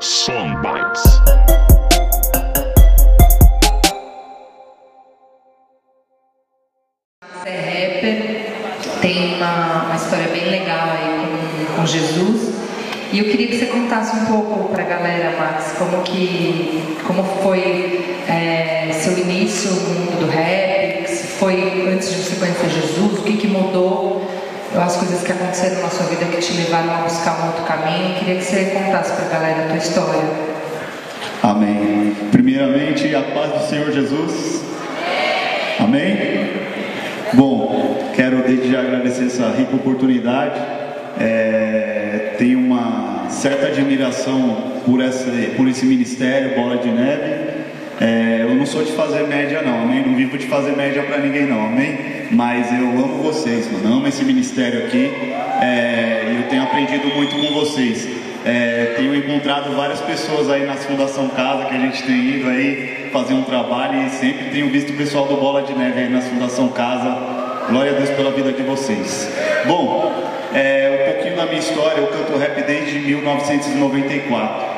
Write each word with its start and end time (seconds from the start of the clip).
Songbites. 0.00 1.02
É 7.44 7.50
rapper, 7.50 9.00
tem 9.02 9.34
uma, 9.34 9.84
uma 9.84 9.96
história 9.96 10.28
bem 10.28 10.48
legal 10.50 10.88
aí 10.88 11.66
com, 11.66 11.76
com 11.76 11.86
Jesus. 11.86 12.54
E 13.12 13.18
eu 13.18 13.26
queria 13.26 13.48
que 13.48 13.58
você 13.58 13.66
contasse 13.66 14.16
um 14.16 14.24
pouco 14.24 14.70
para 14.70 14.84
a 14.84 14.86
galera, 14.86 15.36
Max, 15.38 15.74
como 15.76 16.02
que 16.02 16.96
como 17.06 17.22
foi 17.42 18.22
é, 18.26 18.90
seu 18.92 19.18
início 19.18 19.70
no 19.70 20.00
mundo 20.00 20.20
do 20.20 20.26
rap, 20.28 21.06
se 21.08 21.26
foi 21.26 21.92
antes 21.92 22.08
de 22.08 22.22
você 22.22 22.36
conhecer 22.36 22.70
Jesus, 22.70 23.18
o 23.18 23.22
que, 23.22 23.36
que 23.36 23.48
mudou, 23.48 24.26
as 24.76 24.96
coisas 24.96 25.22
que 25.22 25.32
aconteceram 25.32 25.82
na 25.82 25.88
sua 25.88 26.06
vida 26.06 26.24
que 26.26 26.38
te 26.38 26.52
levaram 26.52 26.94
a 26.94 26.98
buscar 27.02 27.42
um 27.42 27.46
outro 27.48 27.64
caminho. 27.64 28.10
Eu 28.10 28.18
queria 28.18 28.36
que 28.36 28.44
você 28.44 28.64
contasse 28.66 29.12
para 29.12 29.26
a 29.26 29.28
galera 29.28 29.64
a 29.64 29.68
tua 29.68 29.76
história. 29.76 30.22
Amém. 31.42 32.16
Primeiramente, 32.30 33.14
a 33.14 33.22
paz 33.22 33.52
do 33.52 33.68
Senhor 33.68 33.90
Jesus. 33.90 34.62
Amém? 35.78 36.50
Bom, 37.32 38.12
quero 38.14 38.42
desde 38.42 38.70
já 38.70 38.80
agradecer 38.80 39.26
essa 39.26 39.48
rica 39.48 39.74
oportunidade. 39.74 40.60
É, 41.18 42.34
tenho 42.38 42.58
uma 42.58 43.28
certa 43.28 43.66
admiração 43.66 44.82
por, 44.84 45.00
essa, 45.00 45.30
por 45.56 45.66
esse 45.68 45.86
ministério, 45.86 46.54
Bola 46.54 46.76
de 46.76 46.90
Neve. 46.90 47.59
É, 48.00 48.46
eu 48.48 48.54
não 48.54 48.64
sou 48.64 48.82
de 48.82 48.92
fazer 48.92 49.26
média, 49.26 49.60
não, 49.60 49.82
amém? 49.82 50.02
Não 50.02 50.14
vivo 50.14 50.38
de 50.38 50.46
fazer 50.46 50.74
média 50.74 51.02
para 51.02 51.18
ninguém, 51.18 51.46
não, 51.46 51.66
amém? 51.66 51.98
Mas 52.30 52.72
eu 52.72 52.88
amo 52.88 53.22
vocês, 53.22 53.70
mano. 53.70 53.96
Amo 53.96 54.08
esse 54.08 54.24
ministério 54.24 54.86
aqui. 54.86 55.12
É, 55.60 56.32
e 56.32 56.36
eu 56.36 56.48
tenho 56.48 56.62
aprendido 56.62 57.08
muito 57.14 57.36
com 57.36 57.60
vocês. 57.60 58.08
É, 58.42 58.94
tenho 58.96 59.14
encontrado 59.14 59.76
várias 59.76 60.00
pessoas 60.00 60.48
aí 60.48 60.64
na 60.64 60.76
Fundação 60.76 61.28
Casa 61.28 61.66
que 61.66 61.74
a 61.74 61.78
gente 61.78 62.02
tem 62.04 62.36
ido 62.36 62.48
aí 62.48 63.10
fazer 63.12 63.34
um 63.34 63.42
trabalho 63.42 64.06
e 64.06 64.08
sempre 64.08 64.46
tenho 64.46 64.70
visto 64.70 64.94
o 64.94 64.96
pessoal 64.96 65.26
do 65.26 65.36
Bola 65.36 65.62
de 65.62 65.74
Neve 65.74 66.00
aí 66.00 66.08
na 66.08 66.22
Fundação 66.22 66.68
Casa. 66.68 67.18
Glória 67.68 67.92
a 67.92 67.94
Deus 67.96 68.08
pela 68.10 68.30
vida 68.30 68.50
de 68.50 68.62
vocês. 68.62 69.30
Bom, 69.66 70.10
é, 70.54 71.02
um 71.02 71.12
pouquinho 71.12 71.36
da 71.36 71.44
minha 71.44 71.58
história, 71.58 72.00
eu 72.00 72.06
canto 72.06 72.38
rap 72.38 72.62
desde 72.62 72.98
1994. 72.98 74.70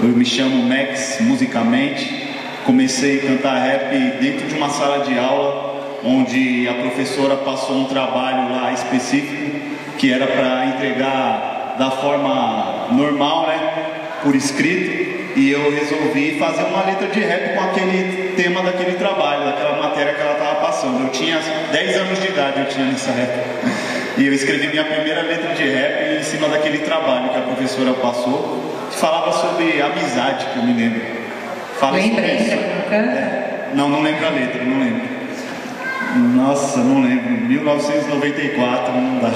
Eu 0.00 0.08
me 0.08 0.24
chamo 0.24 0.62
Max 0.62 1.18
musicamente. 1.20 2.21
Comecei 2.64 3.18
a 3.18 3.22
cantar 3.22 3.58
rap 3.58 3.90
dentro 4.20 4.46
de 4.46 4.54
uma 4.54 4.68
sala 4.68 5.04
de 5.04 5.18
aula 5.18 5.72
onde 6.04 6.68
a 6.68 6.74
professora 6.74 7.36
passou 7.36 7.76
um 7.76 7.84
trabalho 7.84 8.52
lá 8.52 8.72
específico 8.72 9.42
que 9.98 10.12
era 10.12 10.26
para 10.26 10.66
entregar 10.66 11.76
da 11.78 11.90
forma 11.90 12.88
normal, 12.90 13.46
né, 13.46 13.72
por 14.22 14.34
escrito, 14.34 15.38
e 15.38 15.50
eu 15.50 15.72
resolvi 15.72 16.38
fazer 16.38 16.64
uma 16.64 16.84
letra 16.84 17.08
de 17.08 17.20
rap 17.20 17.54
com 17.54 17.64
aquele 17.64 18.32
tema 18.36 18.62
daquele 18.62 18.96
trabalho, 18.96 19.44
daquela 19.44 19.80
matéria 19.80 20.12
que 20.12 20.20
ela 20.20 20.32
estava 20.32 20.56
passando. 20.56 21.04
Eu 21.04 21.08
tinha 21.10 21.38
10 21.70 21.96
anos 21.96 22.20
de 22.20 22.28
idade, 22.28 22.60
eu 22.60 22.66
tinha 22.66 22.86
nessa 22.86 23.10
época. 23.10 23.44
E 24.18 24.26
eu 24.26 24.34
escrevi 24.34 24.68
minha 24.68 24.84
primeira 24.84 25.22
letra 25.22 25.54
de 25.54 25.64
rap 25.70 26.18
em 26.18 26.22
cima 26.22 26.48
daquele 26.48 26.78
trabalho 26.78 27.30
que 27.30 27.38
a 27.38 27.42
professora 27.42 27.94
passou, 27.94 28.60
que 28.90 28.96
falava 28.98 29.32
sobre 29.32 29.80
amizade, 29.80 30.46
que 30.46 30.58
eu 30.58 30.64
me 30.64 30.74
lembro. 30.74 31.21
Fala 31.82 31.96
Lembra 31.96 32.24
isso. 32.32 32.52
É. 32.92 33.70
Não, 33.74 33.88
não 33.88 34.02
lembro 34.02 34.24
a 34.24 34.30
letra, 34.30 34.62
não 34.62 34.78
lembro. 34.78 35.02
Nossa, 36.36 36.78
não 36.78 37.02
lembro. 37.02 37.28
1994, 37.32 38.92
não 38.92 39.18
dá. 39.18 39.32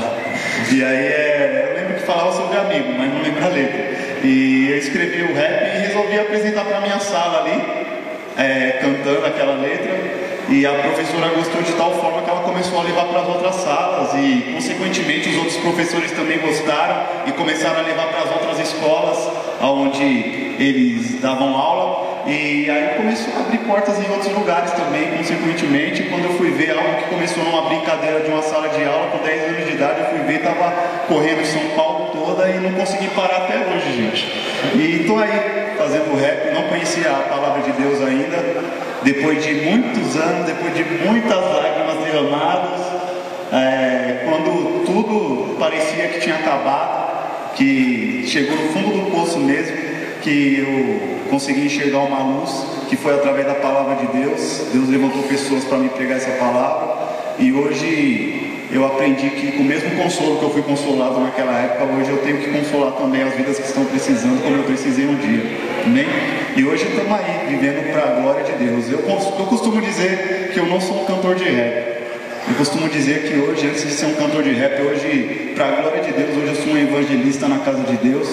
E 0.71 0.85
aí 0.85 1.07
é, 1.07 1.71
eu 1.71 1.83
lembro 1.83 1.95
que 1.95 2.07
falava 2.07 2.31
sobre 2.31 2.57
amigo, 2.57 2.95
mas 2.97 3.13
não 3.13 3.21
lembro 3.21 3.45
a 3.45 3.49
letra. 3.49 3.81
E 4.23 4.69
eu 4.71 4.79
escrevi 4.79 5.23
o 5.23 5.35
rap 5.35 5.75
e 5.75 5.89
resolvi 5.89 6.21
apresentar 6.21 6.65
para 6.67 6.81
minha 6.83 7.01
sala 7.01 7.41
ali, 7.41 7.61
é, 8.39 8.79
cantando 8.81 9.27
aquela 9.27 9.57
letra. 9.57 9.93
E 10.49 10.65
a 10.65 10.73
professora 10.75 11.29
gostou 11.35 11.61
de 11.63 11.73
tal 11.73 11.95
forma 11.95 12.23
que 12.23 12.31
ela 12.31 12.43
começou 12.43 12.79
a 12.79 12.85
levar 12.85 13.07
para 13.07 13.23
as 13.23 13.29
outras 13.29 13.57
salas 13.57 14.15
e, 14.15 14.53
consequentemente, 14.55 15.31
os 15.31 15.37
outros 15.39 15.57
professores 15.57 16.13
também 16.13 16.39
gostaram 16.39 17.07
e 17.27 17.33
começaram 17.33 17.81
a 17.81 17.83
levar 17.83 18.07
para 18.07 18.21
as 18.21 18.31
outras 18.31 18.61
escolas 18.61 19.19
onde 19.61 20.55
eles 20.61 21.21
davam 21.21 21.57
aula. 21.57 22.06
E 22.27 22.69
aí 22.69 22.97
começou 22.97 23.33
a 23.37 23.41
abrir 23.41 23.59
portas 23.59 23.99
em 23.99 24.11
outros 24.11 24.33
lugares 24.33 24.73
também, 24.73 25.17
consequentemente. 25.17 26.03
Quando 26.05 26.25
eu 26.25 26.31
fui 26.31 26.51
ver 26.51 26.77
algo 26.77 26.97
que 26.97 27.09
começou 27.09 27.45
numa 27.45 27.63
brincadeira 27.69 28.21
de 28.21 28.31
uma 28.31 28.43
sala 28.43 28.69
de 28.69 28.83
aula 28.83 29.13
com 29.13 29.19
10 29.19 29.43
anos 29.45 29.65
de 29.67 29.73
idade, 29.75 30.01
eu 30.01 30.07
fui 30.07 30.19
ver, 30.27 30.39
estava 30.39 30.73
correndo 31.07 31.47
São 31.47 31.63
Paulo 31.77 32.11
toda 32.11 32.51
e 32.51 32.59
não 32.59 32.73
consegui 32.73 33.09
parar 33.11 33.45
até 33.45 33.59
hoje, 33.59 33.93
gente. 33.97 34.27
E 34.75 35.03
estou 35.03 35.21
aí 35.21 35.75
fazendo 35.79 36.19
rap, 36.19 36.53
não 36.53 36.65
conhecia 36.65 37.11
a 37.11 37.29
palavra 37.29 37.63
de 37.63 37.73
Deus 37.81 38.03
ainda. 38.03 38.37
Depois 39.05 39.45
de 39.45 39.55
muitos 39.55 40.17
anos, 40.17 40.47
depois 40.47 40.75
de 40.75 40.83
muitas 40.83 41.45
lágrimas 41.45 42.05
derramadas, 42.05 42.81
é, 43.53 44.25
quando 44.25 44.85
tudo 44.85 45.57
parecia 45.61 46.09
que 46.09 46.21
tinha 46.21 46.35
acabado, 46.35 47.55
que 47.55 48.25
chegou 48.27 48.57
no 48.57 48.73
fundo 48.73 49.05
do 49.05 49.11
poço 49.13 49.39
mesmo, 49.39 49.77
que 50.23 50.59
eu 50.59 51.16
consegui 51.27 51.67
enxergar 51.67 51.99
uma 51.99 52.23
luz, 52.23 52.65
que 52.89 52.97
foi 52.97 53.15
através 53.15 53.47
da 53.47 53.55
palavra 53.55 53.97
de 53.97 54.07
Deus. 54.19 54.63
Deus 54.73 54.89
levantou 54.89 55.23
pessoas 55.25 55.65
para 55.65 55.79
me 55.79 55.89
pregar 55.89 56.17
essa 56.17 56.33
palavra, 56.33 56.97
e 57.39 57.53
hoje 57.53 58.67
eu 58.71 58.85
aprendi 58.85 59.31
que 59.31 59.53
com 59.53 59.63
o 59.63 59.65
mesmo 59.65 59.91
consolo 60.03 60.39
que 60.39 60.45
eu 60.45 60.51
fui 60.51 60.63
consolado 60.63 61.21
naquela 61.21 61.53
época, 61.53 61.85
hoje 61.85 62.11
eu 62.11 62.19
tenho 62.19 62.39
que 62.39 62.51
consolar 62.51 62.93
também 62.93 63.23
as 63.23 63.35
vidas 63.35 63.59
que 63.59 63.67
estão 63.67 63.85
precisando, 63.85 64.43
como 64.43 64.57
eu 64.57 64.65
precisei 64.65 65.07
um 65.07 65.15
dia. 65.17 65.43
Amém? 65.85 66.07
E 66.57 66.65
hoje 66.65 66.87
estamos 66.89 67.13
aí, 67.13 67.47
vivendo 67.49 67.93
para 67.93 68.03
a 68.03 68.21
glória 68.21 68.45
de 68.45 68.53
Deus. 68.53 68.91
Eu, 68.91 69.01
eu 69.01 69.47
costumo 69.47 69.81
dizer 69.81 70.51
que 70.53 70.59
eu 70.59 70.67
não 70.67 70.81
sou 70.81 71.03
um 71.03 71.05
cantor 71.05 71.35
de 71.37 71.45
rap. 71.45 71.96
Costumo 72.57 72.89
dizer 72.89 73.25
que 73.25 73.39
hoje, 73.39 73.67
antes 73.67 73.83
de 73.83 73.91
ser 73.91 74.07
um 74.07 74.15
cantor 74.15 74.43
de 74.43 74.53
rap, 74.53 74.81
hoje, 74.81 75.53
para 75.55 75.67
a 75.67 75.71
glória 75.83 76.03
de 76.03 76.11
Deus, 76.11 76.31
hoje 76.39 76.47
eu 76.49 76.55
sou 76.55 76.73
um 76.73 76.79
evangelista 76.79 77.49
na 77.49 77.59
casa 77.59 77.83
de 77.83 77.97
Deus. 77.99 78.29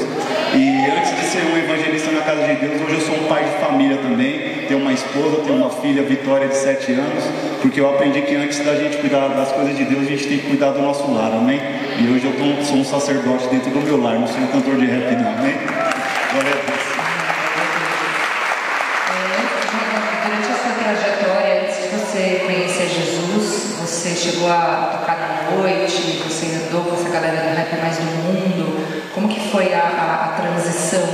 E 0.56 0.78
antes 0.98 1.16
de 1.20 1.26
ser 1.26 1.44
um 1.52 1.58
evangelista 1.58 2.10
na 2.10 2.22
casa 2.22 2.42
de 2.42 2.56
Deus, 2.56 2.82
hoje 2.82 2.94
eu 2.94 3.02
sou 3.02 3.16
um 3.16 3.28
pai 3.28 3.44
de 3.44 3.66
família 3.66 3.98
também. 3.98 4.66
Tenho 4.66 4.80
uma 4.80 4.94
esposa, 4.94 5.42
tenho 5.46 5.58
uma 5.58 5.70
filha, 5.70 6.04
Vitória, 6.04 6.48
de 6.48 6.56
7 6.56 6.94
anos. 6.94 7.24
Porque 7.62 7.82
eu 7.82 7.90
aprendi 7.90 8.22
que 8.22 8.34
antes 8.36 8.60
da 8.60 8.76
gente 8.76 8.96
cuidar 8.98 9.28
das 9.28 9.52
coisas 9.52 9.76
de 9.76 9.84
Deus, 9.84 10.04
a 10.04 10.06
gente 10.06 10.26
tem 10.26 10.38
que 10.38 10.48
cuidar 10.48 10.72
do 10.72 10.82
nosso 10.82 11.12
lar, 11.12 11.34
amém? 11.34 11.60
E 12.00 12.08
hoje 12.08 12.26
eu 12.26 12.66
sou 12.66 12.78
um 12.78 12.86
sacerdote 12.86 13.48
dentro 13.50 13.72
do 13.72 13.82
meu 13.82 14.02
lar, 14.02 14.18
não 14.18 14.28
sou 14.28 14.40
um 14.40 14.48
cantor 14.48 14.78
de 14.78 14.86
rap, 14.86 15.16
não, 15.16 15.34
amém? 15.34 15.54
Glória 16.32 16.50
a 16.50 16.66
Deus. 16.66 16.73
Você 24.04 24.16
chegou 24.18 24.52
a 24.52 25.00
tocar 25.00 25.18
na 25.18 25.56
noite, 25.56 26.22
você 26.28 26.48
andou 26.68 26.84
com 26.84 26.96
essa 26.96 27.08
galera 27.08 27.50
do 27.50 27.56
rap 27.56 27.82
mais 27.82 27.96
do 27.96 28.04
mundo. 28.04 29.10
Como 29.16 29.30
que 29.30 29.40
foi 29.50 29.74
a, 29.74 29.80
a, 29.80 30.26
a 30.26 30.42
transição 30.42 31.08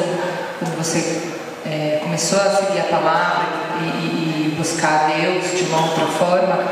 quando 0.57 0.75
você 0.75 1.21
é, 1.67 1.99
começou 2.01 2.39
a 2.39 2.49
seguir 2.49 2.79
a 2.79 2.83
palavra 2.85 3.45
e, 3.79 3.83
e, 3.83 4.47
e 4.47 4.55
buscar 4.57 5.07
Deus 5.07 5.55
de 5.55 5.65
uma 5.65 5.85
outra 5.85 6.07
forma? 6.07 6.63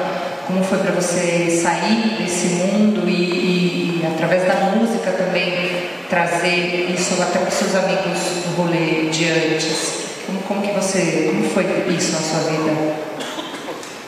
Como 0.47 0.63
foi 0.63 0.79
para 0.79 0.91
você 0.91 1.51
sair 1.51 2.17
desse 2.17 2.47
mundo 2.47 3.07
e, 3.07 4.01
e, 4.01 4.07
através 4.11 4.47
da 4.47 4.55
música 4.71 5.11
também 5.11 5.87
trazer 6.09 6.89
isso 6.97 7.21
até 7.21 7.37
para 7.37 7.49
os 7.49 7.53
seus 7.53 7.75
amigos 7.75 8.17
do 8.43 8.55
rolê 8.57 9.07
de 9.11 9.29
antes? 9.29 10.07
Como, 10.25 10.39
como 10.41 10.61
que 10.63 10.71
você, 10.71 11.27
como 11.29 11.47
foi 11.51 11.63
isso 11.95 12.13
na 12.13 12.19
sua 12.19 12.39
vida? 12.49 13.07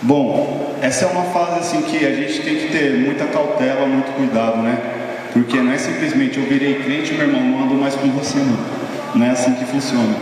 Bom, 0.02 0.78
essa 0.82 1.06
é 1.06 1.08
uma 1.10 1.26
fase 1.26 1.60
assim 1.60 1.82
que 1.82 2.06
a 2.06 2.14
gente 2.16 2.42
tem 2.42 2.56
que 2.56 2.70
ter 2.70 3.00
muita 3.00 3.26
cautela, 3.26 3.86
muito 3.86 4.16
cuidado, 4.16 4.62
né? 4.62 4.78
Porque 5.34 5.58
não 5.58 5.74
é 5.74 5.78
simplesmente 5.78 6.38
eu 6.38 6.46
virei 6.46 6.76
crente, 6.76 7.14
meu 7.14 7.28
irmão, 7.28 7.44
não 7.44 7.64
ando 7.66 7.76
mais 7.76 7.96
com 7.96 8.08
você 8.10 8.38
não. 8.40 8.58
Não 9.16 9.26
é 9.26 9.32
assim 9.32 9.54
que 9.56 9.66
funciona. 9.66 10.16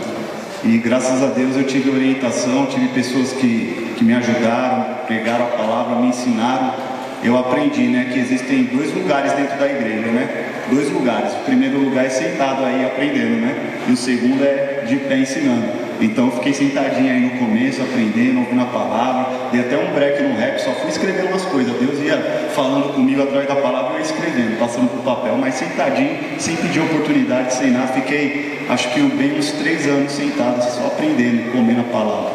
E 0.64 0.78
graças 0.78 1.22
a 1.22 1.26
Deus 1.26 1.56
eu 1.56 1.64
tive 1.64 1.90
orientação, 1.90 2.66
tive 2.66 2.88
pessoas 2.88 3.32
que, 3.32 3.94
que 3.96 4.04
me 4.04 4.14
ajudaram, 4.14 5.04
pregaram 5.06 5.44
a 5.44 5.50
palavra, 5.50 5.96
me 5.96 6.08
ensinaram. 6.08 6.74
Eu 7.22 7.38
aprendi, 7.38 7.84
né, 7.84 8.10
que 8.12 8.18
existem 8.18 8.64
dois 8.64 8.92
lugares 8.92 9.32
dentro 9.32 9.58
da 9.58 9.66
igreja, 9.66 10.08
né? 10.08 10.46
Dois 10.70 10.90
lugares. 10.90 11.32
O 11.34 11.44
primeiro 11.44 11.78
lugar 11.78 12.04
é 12.04 12.08
sentado 12.08 12.64
aí 12.64 12.84
aprendendo, 12.84 13.40
né? 13.40 13.54
E 13.88 13.92
o 13.92 13.96
segundo 13.96 14.42
é 14.42 14.84
de 14.86 14.96
pé 14.96 15.18
ensinando. 15.18 15.87
Então 16.00 16.26
eu 16.26 16.32
fiquei 16.32 16.52
sentadinho 16.54 17.12
aí 17.12 17.20
no 17.20 17.30
começo, 17.38 17.82
aprendendo, 17.82 18.40
ouvindo 18.40 18.62
a 18.62 18.66
palavra, 18.66 19.26
dei 19.50 19.60
até 19.60 19.76
um 19.76 19.92
break 19.92 20.22
no 20.22 20.36
rap, 20.36 20.58
só 20.60 20.70
fui 20.72 20.90
escrevendo 20.90 21.28
umas 21.28 21.44
coisas. 21.44 21.74
Deus 21.76 21.98
ia 22.00 22.16
falando 22.54 22.94
comigo 22.94 23.22
através 23.22 23.48
da 23.48 23.56
palavra, 23.56 23.94
eu 23.94 23.98
ia 23.98 24.02
escrevendo, 24.02 24.58
passando 24.58 24.88
pro 24.88 25.02
papel, 25.02 25.36
mas 25.36 25.54
sentadinho, 25.54 26.16
sem 26.38 26.56
pedir 26.56 26.80
oportunidade, 26.80 27.54
sem 27.54 27.70
nada. 27.70 27.88
Fiquei, 27.88 28.64
acho 28.68 28.88
que 28.90 29.00
bem 29.00 29.38
uns 29.38 29.50
três 29.52 29.86
anos 29.86 30.12
sentado, 30.12 30.62
só 30.62 30.86
aprendendo, 30.86 31.52
comendo 31.52 31.80
a 31.80 31.84
palavra. 31.84 32.30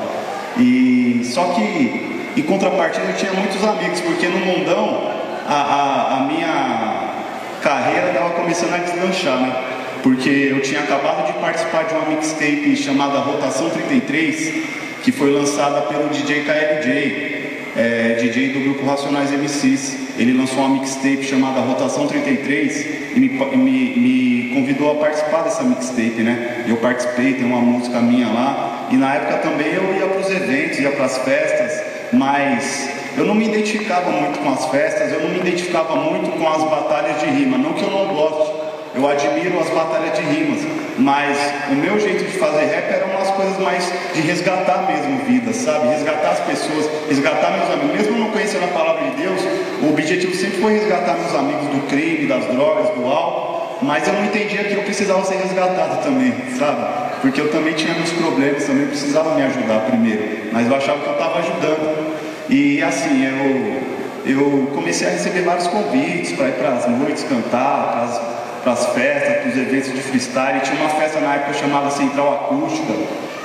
E 0.57 1.21
só 1.23 1.43
que, 1.53 2.21
em 2.35 2.41
contrapartida, 2.43 3.05
eu 3.05 3.15
tinha 3.15 3.33
muitos 3.33 3.63
amigos, 3.63 4.01
porque 4.01 4.27
no 4.27 4.39
mundão, 4.45 5.09
a, 5.47 5.53
a, 5.53 6.17
a 6.17 6.23
minha 6.25 7.13
carreira 7.61 8.07
estava 8.07 8.31
começando 8.31 8.73
a 8.73 8.77
deslanchar, 8.77 9.39
né? 9.39 9.72
Porque 10.03 10.29
eu 10.29 10.61
tinha 10.61 10.81
acabado 10.81 11.25
de 11.27 11.39
participar 11.39 11.85
de 11.85 11.93
uma 11.93 12.09
mixtape 12.09 12.75
chamada 12.75 13.19
Rotação 13.19 13.69
33, 13.69 14.53
que 15.01 15.13
foi 15.13 15.31
lançada 15.31 15.81
pelo 15.83 16.09
DJ 16.09 16.43
KLJ, 16.43 17.71
é, 17.77 18.17
DJ 18.19 18.49
do 18.49 18.59
grupo 18.59 18.85
Racionais 18.85 19.31
MCs. 19.31 20.03
Ele 20.19 20.33
lançou 20.33 20.59
uma 20.59 20.77
mixtape 20.77 21.23
chamada 21.23 21.61
Rotação 21.61 22.05
33 22.05 23.15
e 23.15 23.19
me, 23.19 23.29
me, 23.29 23.97
me 23.97 24.53
convidou 24.53 24.91
a 24.91 24.95
participar 24.95 25.43
dessa 25.43 25.63
mixtape, 25.63 26.21
né? 26.21 26.65
Eu 26.67 26.77
participei, 26.77 27.35
tem 27.35 27.45
uma 27.45 27.61
música 27.61 28.01
minha 28.01 28.27
lá. 28.27 28.89
E 28.91 28.97
na 28.97 29.15
época 29.15 29.37
também 29.37 29.73
eu 29.73 29.95
ia 29.95 30.05
para 30.05 30.19
os 30.19 30.29
eventos, 30.29 30.79
ia 30.79 30.91
para 30.91 31.05
as 31.05 31.17
festas, 31.19 31.81
mas 32.11 32.89
eu 33.17 33.25
não 33.25 33.33
me 33.33 33.45
identificava 33.45 34.11
muito 34.11 34.37
com 34.39 34.51
as 34.51 34.65
festas, 34.65 35.13
eu 35.13 35.21
não 35.21 35.29
me 35.29 35.39
identificava 35.39 35.95
muito 35.95 36.29
com 36.37 36.47
as 36.47 36.61
batalhas 36.63 37.21
de 37.21 37.27
rima. 37.27 37.57
Não 37.57 37.71
que 37.71 37.83
eu 37.83 37.89
não 37.89 38.13
goste, 38.13 38.62
eu 38.95 39.07
admiro 39.07 39.59
as 39.59 39.69
batalhas 39.69 40.17
de 40.17 40.21
rimas, 40.21 40.59
mas 40.97 41.37
o 41.71 41.73
meu 41.73 41.99
jeito 41.99 42.25
de 42.25 42.37
fazer 42.37 42.65
rap 42.65 42.93
era 42.93 43.05
umas 43.05 43.29
coisas 43.31 43.57
mais 43.57 43.91
de 44.13 44.21
resgatar 44.21 44.85
mesmo 44.87 45.25
vidas, 45.25 45.55
sabe? 45.55 45.87
Resgatar 45.87 46.29
as 46.29 46.39
pessoas, 46.41 46.89
resgatar 47.09 47.51
meus 47.57 47.71
amigos. 47.71 47.95
Mesmo 47.95 48.17
não 48.19 48.29
conhecendo 48.29 48.65
a 48.65 48.67
palavra 48.67 49.09
de 49.09 49.23
Deus, 49.23 49.41
o 49.81 49.89
objetivo 49.89 50.35
sempre 50.35 50.61
foi 50.61 50.73
resgatar 50.73 51.15
meus 51.15 51.33
amigos 51.33 51.67
do 51.67 51.87
crime, 51.87 52.27
das 52.27 52.45
drogas, 52.45 52.89
do 52.95 53.05
álcool, 53.05 53.79
mas 53.81 54.07
eu 54.07 54.13
não 54.13 54.25
entendia 54.25 54.63
que 54.63 54.73
eu 54.73 54.83
precisava 54.83 55.23
ser 55.25 55.35
resgatado 55.35 56.03
também, 56.03 56.33
sabe? 56.57 57.03
Porque 57.21 57.41
eu 57.41 57.49
também 57.49 57.73
tinha 57.73 57.95
meus 57.95 58.11
problemas, 58.11 58.63
também 58.65 58.85
precisava 58.87 59.33
me 59.33 59.41
ajudar 59.41 59.79
primeiro, 59.87 60.49
mas 60.51 60.67
eu 60.67 60.75
achava 60.75 60.99
que 60.99 61.07
eu 61.07 61.13
estava 61.13 61.39
ajudando. 61.39 62.13
E 62.49 62.83
assim, 62.83 63.25
eu, 63.25 63.81
eu 64.25 64.67
comecei 64.73 65.07
a 65.07 65.11
receber 65.11 65.41
vários 65.41 65.67
convites 65.67 66.33
para 66.33 66.49
ir 66.49 66.53
para 66.53 66.69
as 66.69 66.87
noites 66.87 67.23
cantar, 67.23 67.91
para 67.91 68.03
as 68.03 68.32
para 68.63 68.73
as 68.73 68.85
festas, 68.93 69.37
para 69.41 69.49
os 69.49 69.57
eventos 69.57 69.93
de 69.93 70.01
freestyle. 70.01 70.61
Tinha 70.61 70.79
uma 70.79 70.89
festa 70.89 71.19
na 71.19 71.35
época 71.35 71.53
chamada 71.53 71.91
Central 71.91 72.33
Acústica, 72.33 72.93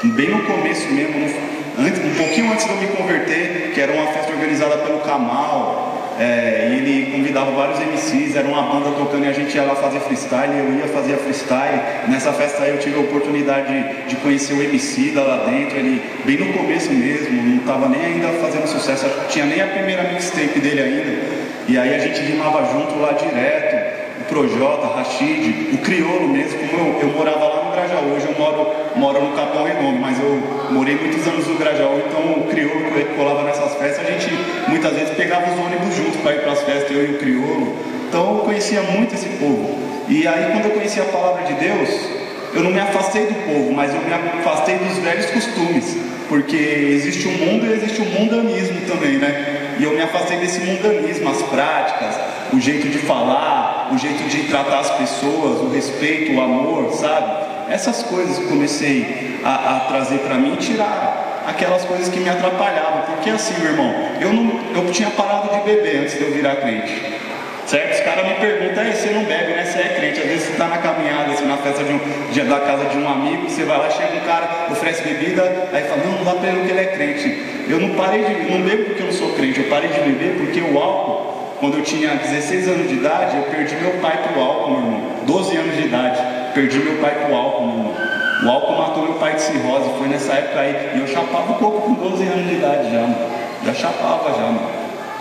bem 0.04 0.30
no 0.30 0.44
começo 0.44 0.88
mesmo, 0.88 1.26
antes, 1.78 2.04
um 2.04 2.14
pouquinho 2.14 2.52
antes 2.52 2.64
de 2.64 2.70
eu 2.70 2.76
me 2.76 2.86
converter, 2.88 3.72
que 3.74 3.80
era 3.80 3.92
uma 3.92 4.06
festa 4.12 4.32
organizada 4.32 4.78
pelo 4.78 5.00
Kamal. 5.00 5.96
É, 6.20 6.70
e 6.72 6.78
ele 6.78 7.12
convidava 7.12 7.52
vários 7.52 7.78
MCs, 7.78 8.34
era 8.34 8.48
uma 8.48 8.62
banda 8.62 8.90
tocando 8.90 9.24
e 9.24 9.28
a 9.28 9.32
gente 9.32 9.54
ia 9.54 9.62
lá 9.62 9.76
fazer 9.76 10.00
freestyle, 10.00 10.52
eu 10.52 10.74
ia 10.74 10.88
fazer 10.88 11.16
freestyle. 11.18 11.80
Nessa 12.08 12.32
festa 12.32 12.64
aí 12.64 12.70
eu 12.70 12.78
tive 12.78 12.96
a 12.96 13.02
oportunidade 13.02 13.72
de, 13.72 14.08
de 14.08 14.16
conhecer 14.16 14.54
o 14.54 14.60
MC 14.60 15.12
lá 15.14 15.44
dentro, 15.48 15.78
ele 15.78 16.02
bem 16.24 16.38
no 16.38 16.52
começo 16.52 16.90
mesmo, 16.92 17.40
não 17.40 17.58
estava 17.58 17.88
nem 17.88 18.04
ainda 18.04 18.28
fazendo 18.40 18.66
sucesso, 18.66 19.06
acho 19.06 19.14
que 19.14 19.28
tinha 19.28 19.46
nem 19.46 19.60
a 19.60 19.68
primeira 19.68 20.12
mixtape 20.12 20.58
dele 20.58 20.82
ainda. 20.82 21.38
E 21.68 21.78
aí 21.78 21.94
a 21.94 21.98
gente 22.00 22.20
rimava 22.22 22.64
junto 22.72 22.98
lá 22.98 23.12
direto. 23.12 23.77
Projota, 24.28 24.86
Rashid, 24.88 25.72
o 25.72 25.78
Criolo 25.78 26.28
mesmo, 26.28 26.58
como 26.68 26.98
eu, 26.98 27.00
eu 27.00 27.08
morava 27.08 27.44
lá 27.46 27.64
no 27.64 27.72
Grajaú, 27.72 28.14
hoje 28.14 28.26
eu 28.26 28.38
moro, 28.38 28.70
moro 28.94 29.24
no 29.24 29.34
Capão 29.34 29.64
Renome, 29.64 29.98
mas 29.98 30.20
eu 30.20 30.40
morei 30.70 30.96
muitos 30.96 31.26
anos 31.26 31.46
no 31.46 31.56
Grajaú, 31.56 32.02
então 32.06 32.42
o 32.42 32.46
Criolo 32.46 32.92
que 32.92 33.04
colava 33.16 33.42
nessas 33.44 33.74
festas, 33.76 34.06
a 34.06 34.10
gente 34.10 34.28
muitas 34.68 34.92
vezes 34.92 35.14
pegava 35.16 35.50
os 35.50 35.58
ônibus 35.58 35.96
juntos 35.96 36.20
para 36.20 36.34
ir 36.34 36.42
para 36.42 36.52
as 36.52 36.62
festas, 36.62 36.90
eu 36.90 37.10
e 37.10 37.14
o 37.14 37.18
Criolo. 37.18 37.74
Então 38.08 38.36
eu 38.36 38.44
conhecia 38.44 38.82
muito 38.82 39.14
esse 39.14 39.28
povo. 39.30 39.78
E 40.08 40.26
aí 40.28 40.52
quando 40.52 40.66
eu 40.66 40.70
conheci 40.72 41.00
a 41.00 41.04
palavra 41.04 41.44
de 41.44 41.54
Deus, 41.54 41.88
eu 42.54 42.62
não 42.62 42.70
me 42.70 42.80
afastei 42.80 43.26
do 43.26 43.34
povo, 43.46 43.72
mas 43.72 43.94
eu 43.94 44.00
me 44.00 44.12
afastei 44.12 44.76
dos 44.76 44.98
velhos 44.98 45.26
costumes, 45.30 45.96
porque 46.28 46.56
existe 46.56 47.26
o 47.26 47.30
um 47.30 47.38
mundo 47.38 47.66
e 47.66 47.72
existe 47.72 48.00
o 48.00 48.04
um 48.04 48.20
mundanismo 48.20 48.80
também, 48.86 49.18
né? 49.18 49.76
E 49.78 49.84
eu 49.84 49.92
me 49.92 50.02
afastei 50.02 50.38
desse 50.38 50.60
mundanismo, 50.60 51.28
as 51.30 51.42
práticas, 51.42 52.18
o 52.52 52.60
jeito 52.60 52.88
de 52.88 52.98
falar, 52.98 53.90
o 53.92 53.98
jeito 53.98 54.28
de 54.28 54.44
tratar 54.44 54.80
as 54.80 54.90
pessoas, 54.90 55.60
o 55.60 55.70
respeito, 55.70 56.32
o 56.32 56.40
amor, 56.40 56.92
sabe? 56.92 57.72
Essas 57.72 58.02
coisas 58.02 58.38
que 58.38 58.46
comecei 58.46 59.40
a, 59.44 59.76
a 59.76 59.80
trazer 59.80 60.18
para 60.18 60.34
mim 60.34 60.56
tirar 60.56 61.44
aquelas 61.46 61.84
coisas 61.84 62.08
que 62.08 62.20
me 62.20 62.28
atrapalhavam. 62.28 63.02
Porque 63.02 63.30
assim, 63.30 63.54
meu 63.60 63.72
irmão, 63.72 63.94
eu, 64.20 64.32
não, 64.32 64.84
eu 64.84 64.92
tinha 64.92 65.10
parado 65.10 65.48
de 65.48 65.60
beber 65.62 66.02
antes 66.02 66.18
de 66.18 66.24
eu 66.24 66.32
virar 66.32 66.56
crente. 66.56 67.17
Certo? 67.68 67.96
Os 67.96 68.00
caras 68.00 68.26
me 68.26 68.34
perguntam, 68.36 68.82
aí 68.82 68.94
você 68.94 69.10
não 69.10 69.24
bebe, 69.24 69.52
né? 69.52 69.62
Você 69.62 69.78
é 69.78 69.94
crente. 69.94 70.20
Às 70.20 70.26
vezes 70.26 70.44
você 70.44 70.52
está 70.52 70.68
na 70.68 70.78
caminhada, 70.78 71.32
assim, 71.32 71.44
na 71.44 71.58
festa 71.58 71.84
de 71.84 71.92
um, 71.92 72.00
de, 72.32 72.40
da 72.40 72.60
casa 72.60 72.86
de 72.86 72.96
um 72.96 73.06
amigo, 73.06 73.46
você 73.46 73.62
vai 73.64 73.76
lá, 73.76 73.90
chega 73.90 74.16
um 74.16 74.20
cara, 74.20 74.72
oferece 74.72 75.02
bebida, 75.02 75.68
aí 75.70 75.82
fala, 75.82 76.02
não, 76.02 76.12
não 76.12 76.24
dá 76.24 76.32
pra 76.32 76.48
ele 76.48 76.64
que 76.64 76.70
ele 76.70 76.80
é 76.80 76.86
crente. 76.86 77.44
Eu 77.68 77.78
não 77.78 77.90
parei 77.90 78.24
de 78.24 78.50
não 78.50 78.62
bebo 78.62 78.84
porque 78.86 79.02
eu 79.02 79.06
não 79.06 79.12
sou 79.12 79.34
crente, 79.34 79.60
eu 79.60 79.68
parei 79.68 79.90
de 79.90 80.00
beber 80.00 80.38
porque 80.38 80.62
o 80.62 80.78
álcool 80.78 81.28
quando 81.60 81.76
eu 81.76 81.82
tinha 81.82 82.14
16 82.14 82.68
anos 82.68 82.88
de 82.88 82.94
idade, 82.94 83.36
eu 83.36 83.42
perdi 83.42 83.74
meu 83.74 83.90
pai 84.00 84.16
pro 84.22 84.40
álcool, 84.40 84.70
meu 84.70 84.80
irmão. 84.80 85.02
12 85.26 85.56
anos 85.56 85.76
de 85.76 85.82
idade, 85.88 86.18
perdi 86.54 86.78
meu 86.78 87.02
pai 87.02 87.14
pro 87.16 87.34
álcool, 87.34 87.66
meu 87.66 87.78
irmão. 87.78 87.94
O 88.44 88.48
álcool 88.48 88.78
matou 88.78 89.02
meu 89.02 89.14
pai 89.14 89.34
de 89.34 89.42
cirrose, 89.42 89.90
foi 89.98 90.08
nessa 90.08 90.32
época 90.32 90.60
aí. 90.60 90.92
E 90.94 91.00
eu 91.00 91.06
chapava 91.08 91.52
um 91.52 91.56
pouco 91.56 91.80
com 91.82 91.94
12 91.94 92.22
anos 92.22 92.46
de 92.46 92.54
idade 92.54 92.92
já, 92.92 93.00
mano. 93.00 93.30
Já 93.66 93.74
chapava 93.74 94.30
já, 94.30 94.46
mano. 94.46 94.70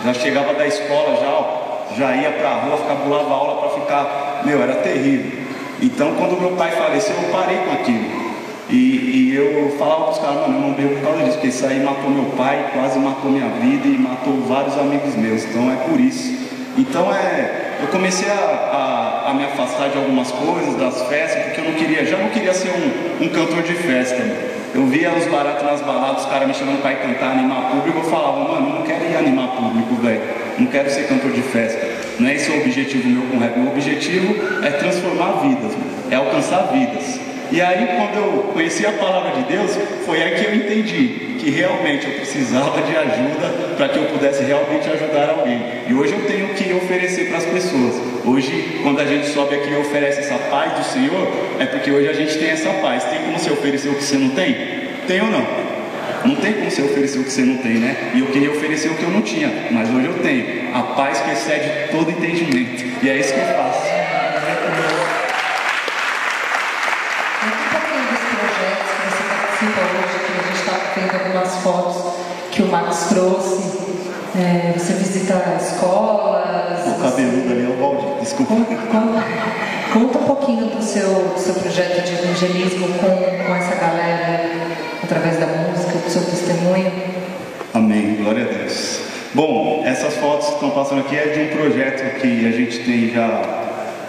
Já 0.04 0.14
chegava 0.14 0.54
da 0.54 0.64
escola 0.64 1.18
já, 1.20 1.28
ó, 1.28 1.67
já 1.96 2.14
ia 2.16 2.30
pra 2.32 2.50
rua, 2.54 2.76
ficava 2.76 3.32
aula 3.32 3.60
para 3.60 3.80
ficar. 3.80 4.42
Meu, 4.44 4.62
era 4.62 4.74
terrível. 4.76 5.38
Então 5.80 6.14
quando 6.14 6.40
meu 6.40 6.52
pai 6.52 6.70
faleceu, 6.72 7.14
eu 7.14 7.30
parei 7.30 7.58
com 7.58 7.72
aquilo. 7.72 8.28
E, 8.70 8.74
e 8.74 9.34
eu 9.34 9.74
falava 9.78 10.04
para 10.04 10.12
os 10.12 10.18
caras, 10.18 10.40
mano, 10.42 10.56
eu 10.56 10.60
não 10.60 10.72
bebo 10.74 10.94
por 10.96 11.02
causa 11.02 11.22
disso, 11.22 11.32
porque 11.34 11.48
isso 11.48 11.64
aí 11.64 11.80
matou 11.80 12.10
meu 12.10 12.26
pai, 12.36 12.70
quase 12.74 12.98
matou 12.98 13.30
minha 13.30 13.48
vida 13.48 13.88
e 13.88 13.96
matou 13.96 14.42
vários 14.46 14.76
amigos 14.76 15.14
meus, 15.16 15.44
então 15.44 15.72
é 15.72 15.76
por 15.88 15.98
isso. 15.98 16.36
Então 16.76 17.12
é, 17.14 17.76
eu 17.80 17.88
comecei 17.88 18.28
a, 18.28 18.34
a, 18.34 19.30
a 19.30 19.34
me 19.34 19.44
afastar 19.44 19.88
de 19.88 19.96
algumas 19.96 20.30
coisas, 20.30 20.74
das 20.76 21.02
festas, 21.08 21.44
porque 21.44 21.60
eu 21.62 21.64
não 21.64 21.72
queria, 21.72 22.04
já 22.04 22.18
não 22.18 22.28
queria 22.28 22.52
ser 22.52 22.70
um, 22.70 23.24
um 23.24 23.28
cantor 23.30 23.62
de 23.62 23.74
festa. 23.74 24.22
Eu 24.74 24.84
via 24.86 25.10
os 25.12 25.24
baratos 25.26 25.64
nas 25.64 25.80
baladas, 25.80 26.24
os 26.24 26.30
caras 26.30 26.46
me 26.46 26.52
chamando 26.52 26.82
para 26.82 26.92
ir 26.92 26.96
cantar, 26.98 27.30
animar 27.30 27.70
público, 27.70 28.00
eu 28.00 28.04
falava, 28.04 28.52
mano, 28.52 28.68
eu 28.68 28.74
não 28.74 28.82
quero 28.82 29.02
ir 29.10 29.16
animar 29.16 29.48
público, 29.48 29.94
velho. 29.94 30.47
Não 30.58 30.66
quero 30.66 30.90
ser 30.90 31.06
cantor 31.06 31.30
de 31.30 31.42
festa. 31.42 31.86
Não 32.18 32.28
é 32.28 32.34
esse 32.34 32.50
o 32.50 32.60
objetivo 32.60 33.08
meu 33.08 33.22
com 33.22 33.38
rap. 33.38 33.58
O 33.58 33.68
objetivo 33.68 34.34
é 34.64 34.70
transformar 34.70 35.40
vidas, 35.42 35.72
é 36.10 36.16
alcançar 36.16 36.72
vidas. 36.72 37.20
E 37.50 37.62
aí, 37.62 37.96
quando 37.96 38.16
eu 38.16 38.42
conheci 38.52 38.84
a 38.84 38.92
palavra 38.92 39.40
de 39.40 39.48
Deus, 39.48 39.70
foi 40.04 40.22
aí 40.22 40.34
que 40.34 40.44
eu 40.44 40.54
entendi 40.54 41.28
que 41.38 41.48
realmente 41.48 42.06
eu 42.06 42.14
precisava 42.14 42.82
de 42.82 42.94
ajuda 42.94 43.74
para 43.76 43.88
que 43.88 43.98
eu 43.98 44.04
pudesse 44.06 44.42
realmente 44.42 44.86
ajudar 44.90 45.30
alguém. 45.30 45.62
E 45.88 45.94
hoje 45.94 46.12
eu 46.12 46.26
tenho 46.26 46.48
que 46.48 46.74
oferecer 46.74 47.28
para 47.28 47.38
as 47.38 47.46
pessoas. 47.46 47.94
Hoje, 48.24 48.80
quando 48.82 49.00
a 49.00 49.06
gente 49.06 49.28
sobe 49.28 49.54
aqui 49.54 49.70
e 49.70 49.76
oferece 49.76 50.20
essa 50.20 50.34
paz 50.50 50.72
do 50.72 50.84
Senhor, 50.92 51.28
é 51.58 51.66
porque 51.66 51.90
hoje 51.90 52.08
a 52.08 52.12
gente 52.12 52.36
tem 52.36 52.50
essa 52.50 52.70
paz. 52.74 53.04
Tem 53.04 53.20
como 53.20 53.38
você 53.38 53.50
oferecer 53.50 53.88
o 53.88 53.94
que 53.94 54.02
você 54.02 54.18
não 54.18 54.30
tem? 54.30 54.54
Tem 55.06 55.20
ou 55.22 55.30
não? 55.30 55.67
Não 56.24 56.36
tem 56.36 56.54
como 56.54 56.70
você 56.70 56.82
oferecer 56.82 57.18
o 57.18 57.24
que 57.24 57.30
você 57.30 57.42
não 57.42 57.56
tem, 57.58 57.74
né? 57.74 58.12
E 58.14 58.20
eu 58.20 58.26
queria 58.26 58.50
oferecer 58.50 58.88
o 58.88 58.94
que 58.94 59.02
eu 59.02 59.10
não 59.10 59.22
tinha, 59.22 59.50
mas 59.70 59.88
hoje 59.88 60.06
eu 60.06 60.14
tenho. 60.14 60.76
A 60.76 60.82
paz 60.94 61.20
que 61.20 61.30
excede 61.30 61.90
todo 61.90 62.10
entendimento. 62.10 62.84
E 63.02 63.08
é 63.08 63.18
isso 63.18 63.32
que 63.32 63.40
eu 63.40 63.46
faço. 63.46 63.98
hoje, 69.68 70.18
que 70.24 70.32
a 70.32 70.42
gente 70.42 70.58
está 70.58 70.74
vendo 70.94 71.24
algumas 71.24 71.54
fotos 71.62 72.18
que 72.50 72.62
o 72.62 72.66
Max 72.66 73.06
trouxe. 73.08 73.78
É, 74.36 74.72
você 74.76 74.92
visita 74.94 75.56
escolas. 75.60 76.86
O 76.86 77.02
cabeludo 77.02 77.52
ali 77.52 77.64
é 77.64 77.68
o 77.68 77.76
Valdir, 77.80 78.20
desculpa. 78.20 78.54
Conta, 78.54 79.24
conta, 79.92 80.18
um 80.18 80.24
pouquinho 80.24 80.66
do 80.66 80.82
seu, 80.82 81.08
do 81.34 81.38
seu 81.38 81.54
projeto 81.54 82.04
de 82.04 82.14
evangelismo 82.14 82.88
com, 82.98 83.44
com 83.46 83.54
essa 83.54 83.74
galera, 83.74 84.50
através 85.02 85.38
da 85.38 85.46
música, 85.46 85.67
do 86.08 86.12
seu 86.12 86.22
testemunho. 86.22 86.90
Amém, 87.74 88.16
glória 88.16 88.44
a 88.44 88.48
Deus. 88.48 89.00
Bom, 89.34 89.82
essas 89.84 90.14
fotos 90.14 90.48
que 90.48 90.54
estão 90.54 90.70
passando 90.70 91.00
aqui 91.00 91.14
é 91.14 91.26
de 91.26 91.40
um 91.40 91.56
projeto 91.58 92.18
que 92.18 92.46
a 92.46 92.50
gente 92.50 92.78
tem 92.78 93.10
já 93.10 93.42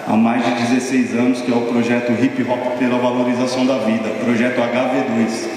há 0.08 0.16
mais 0.16 0.46
de 0.46 0.52
16 0.76 1.14
anos, 1.16 1.42
que 1.42 1.52
é 1.52 1.56
o 1.56 1.62
projeto 1.64 2.12
Hip 2.12 2.42
Hop 2.44 2.78
pela 2.80 2.98
Valorização 2.98 3.66
da 3.66 3.80
Vida, 3.80 4.10
projeto 4.24 4.60
HV2. 4.60 5.50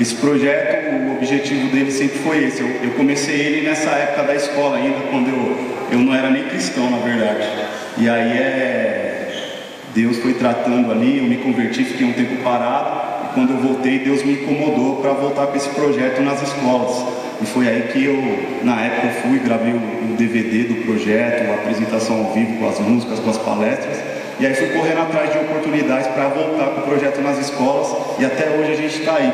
Esse 0.00 0.14
projeto, 0.14 0.94
o 0.94 1.16
objetivo 1.16 1.68
dele 1.68 1.92
sempre 1.92 2.18
foi 2.20 2.44
esse. 2.44 2.62
Eu, 2.62 2.68
eu, 2.82 2.90
comecei 2.92 3.38
ele 3.38 3.68
nessa 3.68 3.90
época 3.90 4.22
da 4.22 4.34
escola 4.34 4.78
ainda, 4.78 5.00
quando 5.10 5.28
eu, 5.28 5.74
eu 5.92 5.98
não 5.98 6.14
era 6.14 6.30
nem 6.30 6.44
cristão, 6.44 6.90
na 6.90 6.96
verdade. 6.96 7.46
E 7.98 8.08
aí 8.08 8.38
é, 8.38 9.32
Deus 9.94 10.16
foi 10.16 10.32
tratando 10.32 10.90
ali, 10.90 11.18
eu 11.18 11.24
me 11.24 11.36
converti, 11.36 11.84
fiquei 11.84 12.06
um 12.06 12.14
tempo 12.14 12.42
parado. 12.42 13.09
Quando 13.34 13.50
eu 13.50 13.58
voltei, 13.58 14.00
Deus 14.00 14.22
me 14.22 14.32
incomodou 14.32 14.96
para 14.96 15.12
voltar 15.12 15.46
com 15.46 15.56
esse 15.56 15.68
projeto 15.70 16.20
nas 16.20 16.42
escolas. 16.42 17.04
E 17.40 17.46
foi 17.46 17.68
aí 17.68 17.82
que 17.92 18.04
eu, 18.04 18.64
na 18.64 18.80
época, 18.82 19.08
fui, 19.22 19.38
gravei 19.38 19.72
o, 19.72 20.00
DVD 20.20 20.64
do 20.64 20.84
projeto, 20.84 21.50
a 21.50 21.54
apresentação 21.54 22.18
ao 22.18 22.32
vivo 22.34 22.58
com 22.58 22.68
as 22.68 22.78
músicas, 22.78 23.20
com 23.20 23.30
as 23.30 23.38
palestras. 23.38 23.98
E 24.38 24.46
aí 24.46 24.54
fui 24.54 24.68
correndo 24.68 25.00
atrás 25.00 25.32
de 25.32 25.38
oportunidades 25.38 26.08
para 26.08 26.28
voltar 26.28 26.66
com 26.66 26.80
o 26.80 26.84
projeto 26.84 27.22
nas 27.22 27.38
escolas 27.38 27.88
e 28.18 28.24
até 28.24 28.50
hoje 28.50 28.72
a 28.72 28.76
gente 28.76 28.98
está 28.98 29.16
aí. 29.16 29.32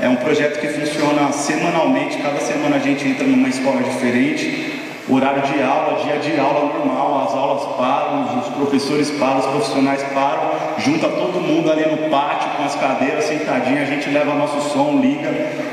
É 0.00 0.08
um 0.08 0.16
projeto 0.16 0.60
que 0.60 0.68
funciona 0.68 1.32
semanalmente, 1.32 2.18
cada 2.18 2.38
semana 2.38 2.76
a 2.76 2.78
gente 2.78 3.08
entra 3.08 3.26
numa 3.26 3.48
escola 3.48 3.82
diferente. 3.82 4.77
Horário 5.10 5.42
de 5.42 5.62
aula, 5.62 6.02
dia 6.02 6.18
de 6.18 6.38
aula 6.38 6.72
normal, 6.74 7.24
as 7.26 7.34
aulas 7.34 7.76
param, 7.76 8.40
os 8.40 8.48
professores 8.48 9.10
param, 9.12 9.38
os 9.38 9.46
profissionais 9.46 10.02
param, 10.14 10.50
junta 10.78 11.08
todo 11.08 11.40
mundo 11.40 11.70
ali 11.70 11.86
no 11.86 12.08
pátio 12.10 12.50
com 12.56 12.64
as 12.64 12.74
cadeiras 12.74 13.24
sentadinhas, 13.24 13.88
a 13.88 13.92
gente 13.92 14.10
leva 14.10 14.34
nosso 14.34 14.68
som, 14.70 15.00
liga 15.00 15.30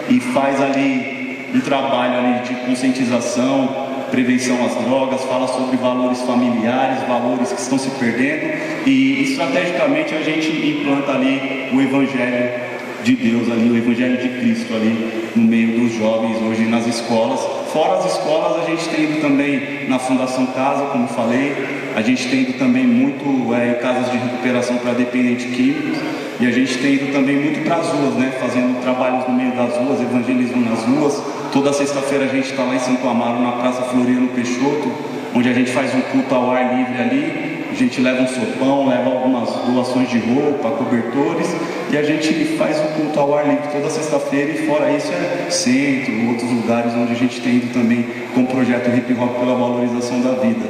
e 0.09 0.19
faz 0.19 0.61
ali 0.61 1.49
um 1.53 1.61
trabalho 1.61 2.17
ali 2.17 2.39
de 2.43 2.55
conscientização, 2.65 3.85
prevenção 4.11 4.57
às 4.65 4.75
drogas, 4.75 5.23
fala 5.23 5.47
sobre 5.47 5.77
valores 5.77 6.21
familiares, 6.21 7.03
valores 7.07 7.51
que 7.51 7.59
estão 7.59 7.77
se 7.77 7.89
perdendo 7.91 8.53
e 8.85 9.23
estrategicamente 9.23 10.13
a 10.15 10.21
gente 10.21 10.49
implanta 10.49 11.11
ali 11.11 11.69
o 11.73 11.81
evangelho 11.81 12.65
de 13.03 13.15
Deus 13.15 13.51
ali, 13.51 13.69
o 13.69 13.77
evangelho 13.77 14.17
de 14.17 14.29
Cristo 14.39 14.73
ali 14.73 15.31
no 15.35 15.43
meio 15.43 15.79
dos 15.79 15.93
jovens 15.93 16.41
hoje 16.41 16.65
nas 16.65 16.87
escolas. 16.87 17.54
Fora 17.75 17.97
as 17.97 18.05
escolas, 18.05 18.63
a 18.63 18.69
gente 18.69 18.87
tem 18.87 19.03
ido 19.03 19.19
também 19.19 19.89
na 19.89 19.99
Fundação 19.99 20.45
Casa, 20.45 20.85
como 20.93 21.09
falei, 21.09 21.91
a 21.93 22.01
gente 22.01 22.25
tem 22.29 22.43
ido 22.43 22.53
também 22.53 22.87
muito 22.87 23.53
é, 23.53 23.71
em 23.71 23.73
casas 23.81 24.09
de 24.09 24.17
recuperação 24.17 24.77
para 24.77 24.93
dependentes 24.93 25.53
químicos. 25.53 25.99
E 26.39 26.47
a 26.47 26.51
gente 26.51 26.77
tem 26.77 26.93
ido 26.93 27.11
também 27.11 27.35
muito 27.35 27.65
para 27.65 27.75
as 27.75 27.87
ruas, 27.89 28.13
né, 28.13 28.31
fazendo 28.39 28.81
trabalhos 28.81 29.27
no 29.27 29.33
meio 29.33 29.51
das 29.51 29.75
ruas, 29.75 29.99
evangelismo 29.99 30.69
nas 30.69 30.85
ruas. 30.85 31.21
Toda 31.51 31.73
sexta-feira 31.73 32.23
a 32.23 32.27
gente 32.29 32.49
está 32.49 32.63
lá 32.63 32.75
em 32.75 32.79
Santo 32.79 33.05
Amaro, 33.09 33.41
na 33.41 33.51
Praça 33.51 33.81
Floriano 33.81 34.29
Peixoto, 34.29 34.89
onde 35.35 35.49
a 35.49 35.53
gente 35.53 35.69
faz 35.71 35.93
um 35.93 35.99
culto 35.99 36.33
ao 36.33 36.51
ar 36.51 36.77
livre 36.77 37.01
ali 37.01 37.54
a 37.75 37.77
gente 37.77 37.99
leva 37.99 38.21
um 38.21 38.27
sopão, 38.27 38.87
leva 38.87 39.09
algumas 39.09 39.49
doações 39.49 40.09
de 40.09 40.17
roupa, 40.19 40.71
cobertores 40.71 41.53
e 41.91 41.97
a 41.97 42.03
gente 42.03 42.55
faz 42.57 42.79
o 42.79 42.83
culto 42.93 43.19
ao 43.19 43.37
ar 43.37 43.45
livre 43.45 43.67
toda 43.69 43.89
sexta-feira 43.89 44.51
e 44.51 44.65
fora 44.65 44.89
isso 44.91 45.11
é 45.11 45.51
centro, 45.51 46.29
outros 46.29 46.49
lugares 46.49 46.93
onde 46.93 47.11
a 47.11 47.15
gente 47.15 47.41
tem 47.41 47.57
ido 47.57 47.73
também 47.73 48.05
com 48.33 48.43
o 48.43 48.47
projeto 48.47 48.87
Hip 48.95 49.13
Hop 49.19 49.39
pela 49.39 49.55
valorização 49.55 50.21
da 50.21 50.31
vida. 50.31 50.65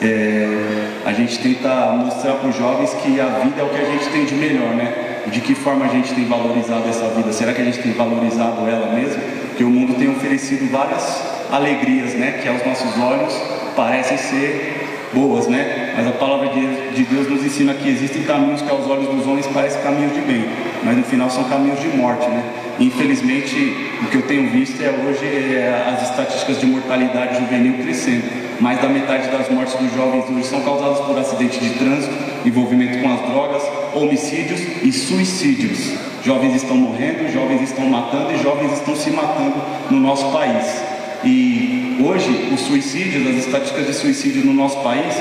É, 0.00 0.90
a 1.04 1.12
gente 1.12 1.40
tenta 1.40 1.92
mostrar 1.92 2.34
para 2.34 2.48
os 2.48 2.56
jovens 2.56 2.94
que 3.02 3.20
a 3.20 3.26
vida 3.26 3.60
é 3.60 3.64
o 3.64 3.68
que 3.70 3.80
a 3.80 3.90
gente 3.90 4.08
tem 4.10 4.24
de 4.24 4.34
melhor, 4.34 4.74
né? 4.74 5.22
De 5.26 5.40
que 5.40 5.56
forma 5.56 5.86
a 5.86 5.88
gente 5.88 6.14
tem 6.14 6.24
valorizado 6.24 6.88
essa 6.88 7.08
vida? 7.08 7.32
Será 7.32 7.52
que 7.52 7.62
a 7.62 7.64
gente 7.64 7.80
tem 7.80 7.92
valorizado 7.92 8.68
ela 8.68 8.94
mesmo? 8.94 9.20
Porque 9.48 9.64
o 9.64 9.70
mundo 9.70 9.94
tem 9.94 10.08
oferecido 10.08 10.70
várias 10.70 11.20
alegrias, 11.50 12.14
né? 12.14 12.38
Que 12.40 12.48
aos 12.48 12.64
nossos 12.64 12.96
olhos 13.00 13.34
parecem 13.74 14.16
ser 14.18 14.84
boas, 15.14 15.46
né? 15.46 15.94
Mas 15.96 16.06
a 16.06 16.12
palavra 16.12 16.48
de 16.48 17.04
Deus 17.04 17.30
nos 17.30 17.44
ensina 17.44 17.72
que 17.74 17.88
existem 17.88 18.22
caminhos 18.24 18.60
que 18.60 18.70
aos 18.70 18.86
olhos 18.86 19.08
dos 19.08 19.26
homens 19.26 19.46
parecem 19.46 19.80
caminhos 19.82 20.12
de 20.12 20.20
bem, 20.20 20.44
mas 20.82 20.96
no 20.96 21.04
final 21.04 21.30
são 21.30 21.44
caminhos 21.44 21.80
de 21.80 21.88
morte, 21.96 22.28
né? 22.28 22.42
Infelizmente, 22.80 23.76
o 24.02 24.06
que 24.06 24.16
eu 24.16 24.22
tenho 24.22 24.50
visto 24.50 24.82
é 24.82 24.90
hoje 24.90 25.24
é 25.24 25.94
as 25.94 26.10
estatísticas 26.10 26.58
de 26.58 26.66
mortalidade 26.66 27.38
juvenil 27.38 27.74
crescendo. 27.74 28.44
Mais 28.60 28.80
da 28.80 28.88
metade 28.88 29.28
das 29.30 29.48
mortes 29.48 29.74
dos 29.74 29.92
jovens 29.94 30.24
hoje 30.28 30.44
são 30.44 30.60
causadas 30.60 31.00
por 31.00 31.16
acidentes 31.18 31.60
de 31.60 31.70
trânsito, 31.70 32.14
envolvimento 32.44 32.98
com 32.98 33.12
as 33.12 33.20
drogas, 33.30 33.62
homicídios 33.94 34.60
e 34.82 34.92
suicídios. 34.92 35.94
Jovens 36.24 36.56
estão 36.56 36.76
morrendo, 36.76 37.32
jovens 37.32 37.62
estão 37.62 37.86
matando 37.86 38.32
e 38.32 38.42
jovens 38.42 38.72
estão 38.72 38.96
se 38.96 39.10
matando 39.10 39.56
no 39.90 40.00
nosso 40.00 40.32
país. 40.32 40.82
E 41.22 41.83
hoje, 42.04 42.50
os 42.52 42.60
suicídios, 42.60 43.26
as 43.26 43.46
estatísticas 43.46 43.86
de 43.86 43.94
suicídio 43.94 44.44
no 44.44 44.52
nosso 44.52 44.80
país 44.80 45.14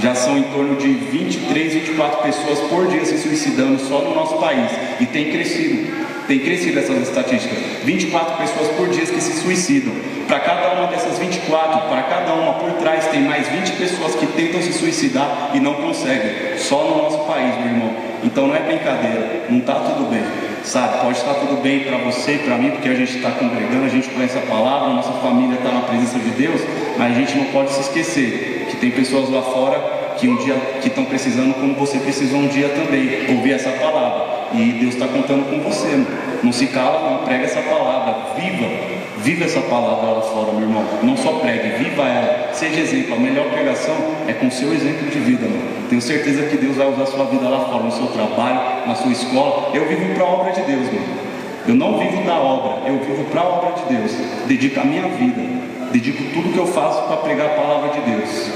já 0.00 0.14
são 0.14 0.36
em 0.36 0.42
torno 0.44 0.76
de 0.76 0.88
23, 0.88 1.72
24 1.72 2.22
pessoas 2.22 2.58
por 2.68 2.88
dia 2.88 3.04
se 3.04 3.16
suicidando 3.18 3.78
só 3.78 4.02
no 4.02 4.14
nosso 4.14 4.36
país. 4.38 4.70
E 5.00 5.06
tem 5.06 5.30
crescido, 5.30 5.90
tem 6.26 6.40
crescido 6.40 6.78
essas 6.78 7.08
estatísticas. 7.08 7.58
24 7.84 8.36
pessoas 8.36 8.68
por 8.76 8.88
dia 8.88 9.06
que 9.06 9.20
se 9.20 9.40
suicidam. 9.40 9.92
Para 10.26 10.40
cada 10.40 10.75
dessas 10.96 11.18
24, 11.18 11.88
para 11.88 12.02
cada 12.02 12.32
uma 12.32 12.54
por 12.54 12.72
trás 12.72 13.06
tem 13.08 13.20
mais 13.20 13.46
20 13.48 13.72
pessoas 13.72 14.14
que 14.14 14.26
tentam 14.26 14.60
se 14.62 14.72
suicidar 14.72 15.50
e 15.54 15.60
não 15.60 15.74
conseguem. 15.74 16.56
Só 16.58 16.82
no 16.84 17.02
nosso 17.02 17.18
país, 17.24 17.54
meu 17.56 17.66
irmão. 17.66 17.94
Então 18.24 18.46
não 18.46 18.56
é 18.56 18.60
brincadeira, 18.60 19.44
não 19.48 19.58
está 19.58 19.74
tudo 19.74 20.10
bem 20.10 20.24
sabe? 20.64 20.98
Pode 21.00 21.18
estar 21.18 21.34
tudo 21.34 21.62
bem 21.62 21.84
para 21.84 21.96
você 21.98 22.34
e 22.34 22.38
para 22.38 22.58
mim, 22.58 22.72
porque 22.72 22.88
a 22.88 22.94
gente 22.94 23.18
está 23.18 23.30
congregando, 23.30 23.84
a 23.84 23.88
gente 23.88 24.08
conhece 24.08 24.36
a 24.36 24.40
palavra, 24.40 24.90
a 24.90 24.94
nossa 24.94 25.12
família 25.12 25.54
está 25.54 25.70
na 25.70 25.82
presença 25.82 26.18
de 26.18 26.30
Deus, 26.30 26.60
mas 26.98 27.12
a 27.12 27.14
gente 27.14 27.38
não 27.38 27.44
pode 27.46 27.70
se 27.72 27.82
esquecer 27.82 28.66
que 28.68 28.76
tem 28.76 28.90
pessoas 28.90 29.30
lá 29.30 29.42
fora 29.42 29.78
que 30.18 30.28
um 30.28 30.36
dia 30.36 30.54
que 30.82 30.88
estão 30.88 31.04
precisando, 31.04 31.54
como 31.54 31.74
você 31.74 31.98
precisou 31.98 32.40
um 32.40 32.48
dia 32.48 32.68
também, 32.70 33.36
ouvir 33.36 33.52
essa 33.52 33.70
palavra. 33.70 34.48
E 34.54 34.72
Deus 34.80 34.94
está 34.94 35.06
contando 35.06 35.48
com 35.48 35.60
você, 35.60 36.04
não 36.42 36.52
se 36.52 36.66
cala, 36.66 37.10
não 37.10 37.24
prega 37.24 37.44
essa 37.44 37.60
palavra, 37.60 38.34
viva, 38.34 38.95
viva 39.26 39.44
essa 39.44 39.60
palavra 39.62 40.12
lá 40.12 40.20
fora, 40.20 40.52
meu 40.52 40.62
irmão. 40.62 40.84
Não 41.02 41.16
só 41.16 41.32
pregue, 41.40 41.82
viva 41.82 42.02
ela, 42.02 42.54
seja 42.54 42.80
exemplo. 42.80 43.16
A 43.16 43.18
melhor 43.18 43.50
pregação 43.50 43.96
é 44.28 44.32
com 44.32 44.48
seu 44.48 44.72
exemplo 44.72 45.10
de 45.10 45.18
vida, 45.18 45.48
mano. 45.48 45.88
Tenho 45.88 46.00
certeza 46.00 46.44
que 46.44 46.56
Deus 46.56 46.76
vai 46.76 46.88
usar 46.88 47.02
a 47.02 47.06
sua 47.06 47.24
vida 47.24 47.48
lá 47.48 47.64
fora, 47.64 47.82
no 47.82 47.90
seu 47.90 48.06
trabalho, 48.06 48.86
na 48.86 48.94
sua 48.94 49.10
escola. 49.10 49.70
Eu 49.74 49.88
vivo 49.88 50.14
para 50.14 50.22
a 50.22 50.28
obra 50.28 50.52
de 50.52 50.62
Deus, 50.62 50.86
mano. 50.86 51.26
Eu 51.66 51.74
não 51.74 51.98
vivo 51.98 52.22
da 52.22 52.34
obra, 52.34 52.88
eu 52.88 53.00
vivo 53.00 53.24
para 53.24 53.40
a 53.40 53.48
obra 53.48 53.72
de 53.72 53.96
Deus. 53.96 54.12
Dedico 54.46 54.78
a 54.78 54.84
minha 54.84 55.08
vida, 55.08 55.42
dedico 55.90 56.22
tudo 56.32 56.52
que 56.52 56.58
eu 56.58 56.66
faço 56.68 57.02
para 57.08 57.16
pregar 57.16 57.46
a 57.46 57.54
palavra 57.54 57.90
de 57.90 58.08
Deus. 58.08 58.48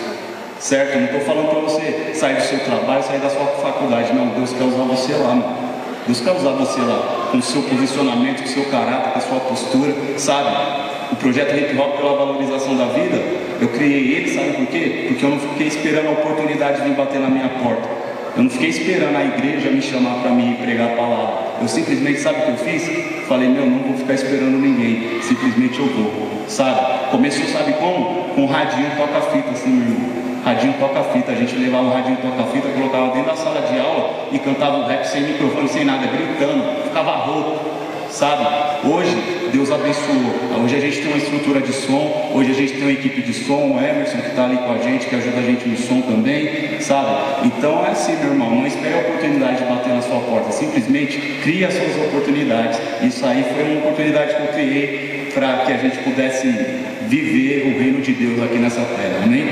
Certo? 0.60 0.94
Eu 0.94 1.00
não 1.00 1.06
estou 1.06 1.20
falando 1.22 1.48
para 1.50 1.60
você 1.62 2.12
sair 2.14 2.36
do 2.36 2.42
seu 2.42 2.60
trabalho, 2.60 3.02
sair 3.02 3.18
da 3.18 3.30
sua 3.30 3.46
faculdade. 3.46 4.12
Não, 4.12 4.28
Deus 4.28 4.52
quer 4.52 4.62
usar 4.62 4.84
você 4.84 5.14
lá, 5.14 5.34
mano. 5.34 5.70
Deus 6.06 6.20
quer 6.20 6.32
usar 6.32 6.50
você 6.52 6.80
lá, 6.80 7.28
com 7.30 7.38
o 7.38 7.42
seu 7.42 7.62
posicionamento, 7.62 8.42
com 8.42 8.48
o 8.48 8.48
seu 8.48 8.64
caráter, 8.64 9.09
postura, 9.60 9.94
sabe? 10.16 10.48
O 11.12 11.16
projeto 11.16 11.56
Hip 11.56 11.76
Hop 11.78 11.96
pela 11.96 12.16
valorização 12.16 12.76
da 12.76 12.86
vida, 12.86 13.20
eu 13.60 13.68
criei 13.68 14.14
ele, 14.14 14.30
sabe 14.30 14.52
por 14.52 14.66
quê? 14.66 15.06
Porque 15.08 15.24
eu 15.24 15.30
não 15.30 15.38
fiquei 15.38 15.66
esperando 15.66 16.08
a 16.08 16.12
oportunidade 16.12 16.82
de 16.82 16.88
vir 16.88 16.96
bater 16.96 17.20
na 17.20 17.28
minha 17.28 17.48
porta. 17.48 17.88
Eu 18.36 18.44
não 18.44 18.50
fiquei 18.50 18.68
esperando 18.68 19.16
a 19.16 19.24
igreja 19.24 19.70
me 19.70 19.82
chamar 19.82 20.22
para 20.22 20.30
mim 20.30 20.56
pregar 20.62 20.92
a 20.92 20.96
palavra. 20.96 21.34
Eu 21.60 21.68
simplesmente, 21.68 22.20
sabe 22.20 22.38
o 22.38 22.42
que 22.42 22.50
eu 22.50 22.56
fiz? 22.58 23.26
Falei, 23.26 23.48
meu, 23.48 23.66
não 23.66 23.80
vou 23.80 23.96
ficar 23.96 24.14
esperando 24.14 24.56
ninguém. 24.56 25.20
Simplesmente 25.20 25.78
eu 25.78 25.86
vou, 25.86 26.48
sabe? 26.48 27.10
Começou, 27.10 27.44
sabe 27.46 27.72
como? 27.74 28.30
Com 28.34 28.42
um 28.42 28.46
radinho 28.46 28.90
toca-fita, 28.96 29.50
assim, 29.50 29.70
meu 29.70 29.88
irmão. 29.88 30.20
Radinho 30.44 30.74
toca-fita, 30.78 31.32
a 31.32 31.34
gente 31.34 31.54
levava 31.56 31.84
o 31.84 31.90
radinho 31.92 32.16
toca-fita, 32.16 32.68
colocava 32.68 33.08
dentro 33.08 33.30
da 33.30 33.36
sala 33.36 33.60
de 33.60 33.78
aula 33.78 34.28
e 34.32 34.38
cantava 34.38 34.78
o 34.78 34.86
rap 34.86 35.04
sem 35.04 35.22
microfone, 35.22 35.68
sem 35.68 35.84
nada, 35.84 36.06
gritando, 36.06 36.84
ficava 36.84 37.10
rouco, 37.16 37.60
sabe? 38.10 38.86
Hoje, 38.86 39.16
Deus 39.52 39.70
abençoou. 39.70 40.62
Hoje 40.62 40.76
a 40.76 40.80
gente 40.80 40.98
tem 40.98 41.08
uma 41.08 41.16
estrutura 41.16 41.60
de 41.60 41.72
som, 41.72 42.32
hoje 42.34 42.50
a 42.50 42.54
gente 42.54 42.72
tem 42.72 42.82
uma 42.82 42.92
equipe 42.92 43.22
de 43.22 43.32
som, 43.32 43.72
o 43.72 43.78
Emerson 43.78 44.18
que 44.18 44.28
está 44.28 44.44
ali 44.44 44.56
com 44.56 44.72
a 44.72 44.78
gente, 44.78 45.06
que 45.06 45.14
ajuda 45.14 45.38
a 45.38 45.42
gente 45.42 45.68
no 45.68 45.76
som 45.76 46.00
também, 46.02 46.80
sabe? 46.80 47.46
Então 47.46 47.84
é 47.84 47.90
assim, 47.90 48.16
meu 48.16 48.32
irmão, 48.32 48.54
não 48.54 48.66
espere 48.66 48.94
a 48.94 48.98
oportunidade 48.98 49.58
de 49.58 49.64
bater 49.64 49.94
na 49.94 50.02
sua 50.02 50.20
porta, 50.20 50.52
simplesmente 50.52 51.18
crie 51.42 51.64
as 51.64 51.74
suas 51.74 51.96
oportunidades. 52.06 52.78
Isso 53.02 53.24
aí 53.24 53.44
foi 53.54 53.64
uma 53.64 53.78
oportunidade 53.80 54.34
que 54.34 54.42
eu 54.42 54.48
criei 54.48 55.30
para 55.32 55.58
que 55.58 55.72
a 55.72 55.76
gente 55.76 55.98
pudesse 55.98 56.48
viver 57.08 57.74
o 57.74 57.78
reino 57.78 58.00
de 58.00 58.12
Deus 58.12 58.42
aqui 58.42 58.58
nessa 58.58 58.80
terra, 58.82 59.24
amém? 59.24 59.46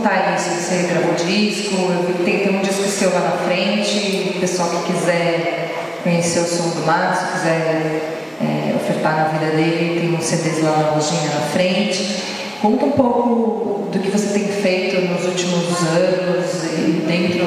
Tá 0.00 0.34
isso, 0.36 0.50
você 0.50 0.88
gravou 0.88 1.14
disco, 1.14 1.76
tem, 2.24 2.40
tem 2.40 2.56
um 2.56 2.62
disco 2.62 2.84
seu 2.84 3.10
lá 3.12 3.20
na 3.20 3.44
frente, 3.44 4.32
o 4.36 4.40
pessoal 4.40 4.68
que 4.70 4.92
quiser 4.92 6.00
conhecer 6.02 6.40
o 6.40 6.46
som 6.46 6.70
do 6.70 6.86
Max, 6.86 7.18
quiser 7.32 8.18
é, 8.40 8.74
ofertar 8.74 9.16
na 9.16 9.24
vida 9.38 9.56
dele, 9.56 10.00
tem 10.00 10.14
uns 10.14 10.24
CDs 10.24 10.62
lá 10.62 10.76
na 10.76 10.90
lojinha 10.90 11.30
na 11.34 11.40
frente. 11.52 12.39
Conta 12.60 12.84
um 12.84 12.90
pouco 12.90 13.88
do 13.90 13.98
que 13.98 14.10
você 14.10 14.38
tem 14.38 14.46
feito 14.46 15.00
nos 15.10 15.24
últimos 15.24 15.64
anos 15.96 16.60
dentro 17.06 17.46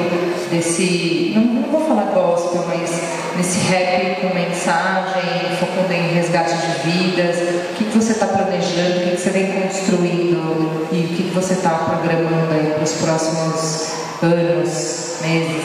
desse, 0.50 1.32
não, 1.36 1.62
vou 1.70 1.86
falar 1.86 2.10
gospel, 2.12 2.64
mas 2.66 2.90
nesse 3.36 3.60
rap 3.68 4.20
com 4.20 4.34
mensagem, 4.34 5.22
focando 5.60 5.92
em 5.92 6.14
resgate 6.14 6.54
de 6.56 6.90
vidas. 6.90 7.36
O 7.70 7.74
que, 7.74 7.84
você 7.96 8.10
está 8.10 8.26
planejando, 8.26 8.98
o 8.98 9.02
que, 9.04 9.10
que 9.12 9.20
você 9.20 9.30
vem 9.30 9.52
construindo 9.52 10.88
e 10.90 11.04
o 11.04 11.08
que, 11.08 11.22
que 11.22 11.34
você 11.34 11.54
está 11.54 11.70
programando 11.70 12.52
aí 12.52 12.72
para 12.74 12.82
os 12.82 12.92
próximos 12.94 13.92
anos, 14.20 15.18
meses? 15.22 15.64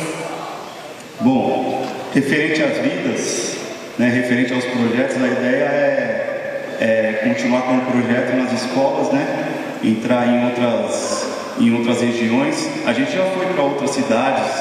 Bom, 1.21 1.87
referente 2.13 2.61
às 2.61 2.77
vidas, 2.77 3.55
né, 3.97 4.09
referente 4.09 4.53
aos 4.53 4.65
projetos, 4.65 5.15
a 5.21 5.27
ideia 5.27 5.63
é 5.63 6.38
é, 6.79 7.21
continuar 7.27 7.63
com 7.63 7.77
o 7.77 7.81
projeto 7.81 8.35
nas 8.35 8.51
escolas, 8.53 9.11
né? 9.11 9.49
entrar 9.83 10.27
em 10.27 10.45
outras, 10.45 11.27
em 11.59 11.73
outras 11.73 12.01
regiões. 12.01 12.69
A 12.85 12.93
gente 12.93 13.11
já 13.11 13.23
foi 13.25 13.45
para 13.47 13.63
outras 13.63 13.91
cidades, 13.91 14.51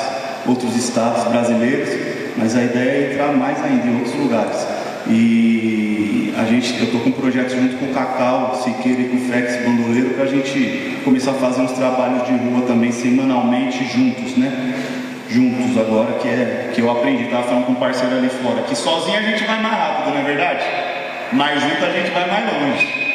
outros 0.47 0.77
estados 0.77 1.25
brasileiros, 1.25 1.89
mas 2.37 2.57
a 2.57 2.63
ideia 2.63 2.91
é 2.91 3.13
entrar 3.13 3.33
mais 3.33 3.63
ainda 3.65 3.87
em 3.87 3.97
outros 3.97 4.15
lugares. 4.15 4.67
E 5.09 6.35
a 6.37 6.45
gente, 6.45 6.79
eu 6.79 6.85
estou 6.85 7.01
com 7.01 7.09
um 7.09 7.13
projeto 7.13 7.51
junto 7.51 7.77
com 7.77 7.87
o 7.87 7.95
Cacau, 7.95 8.61
Siqueira 8.63 9.01
e 9.01 9.09
com 9.09 9.17
o 9.17 9.21
Fex 9.21 9.65
Bandoleiro 9.65 10.11
para 10.11 10.25
a 10.25 10.29
gente 10.29 10.99
começar 11.05 11.31
a 11.31 11.35
fazer 11.35 11.63
uns 11.63 11.73
trabalhos 11.73 12.27
de 12.27 12.33
rua 12.33 12.67
também 12.67 12.93
semanalmente 12.93 13.85
juntos, 13.87 14.37
né? 14.37 14.75
juntos 15.31 15.77
agora, 15.79 16.15
que 16.15 16.29
é 16.29 16.71
que 16.75 16.81
eu 16.81 16.91
aprendi, 16.91 17.25
estava 17.25 17.43
falando 17.45 17.67
com 17.67 17.73
um 17.73 17.77
parceiro 17.77 18.17
ali 18.17 18.29
fora, 18.29 18.63
que 18.63 18.75
sozinho 18.75 19.19
a 19.19 19.23
gente 19.23 19.45
vai 19.45 19.63
mais 19.63 19.75
rápido, 19.75 20.15
não 20.15 20.21
é 20.21 20.25
verdade? 20.25 20.88
Mas 21.33 21.61
junto 21.61 21.85
a 21.85 21.91
gente 21.91 22.11
vai 22.11 22.27
mais 22.27 22.45
longe. 22.53 23.09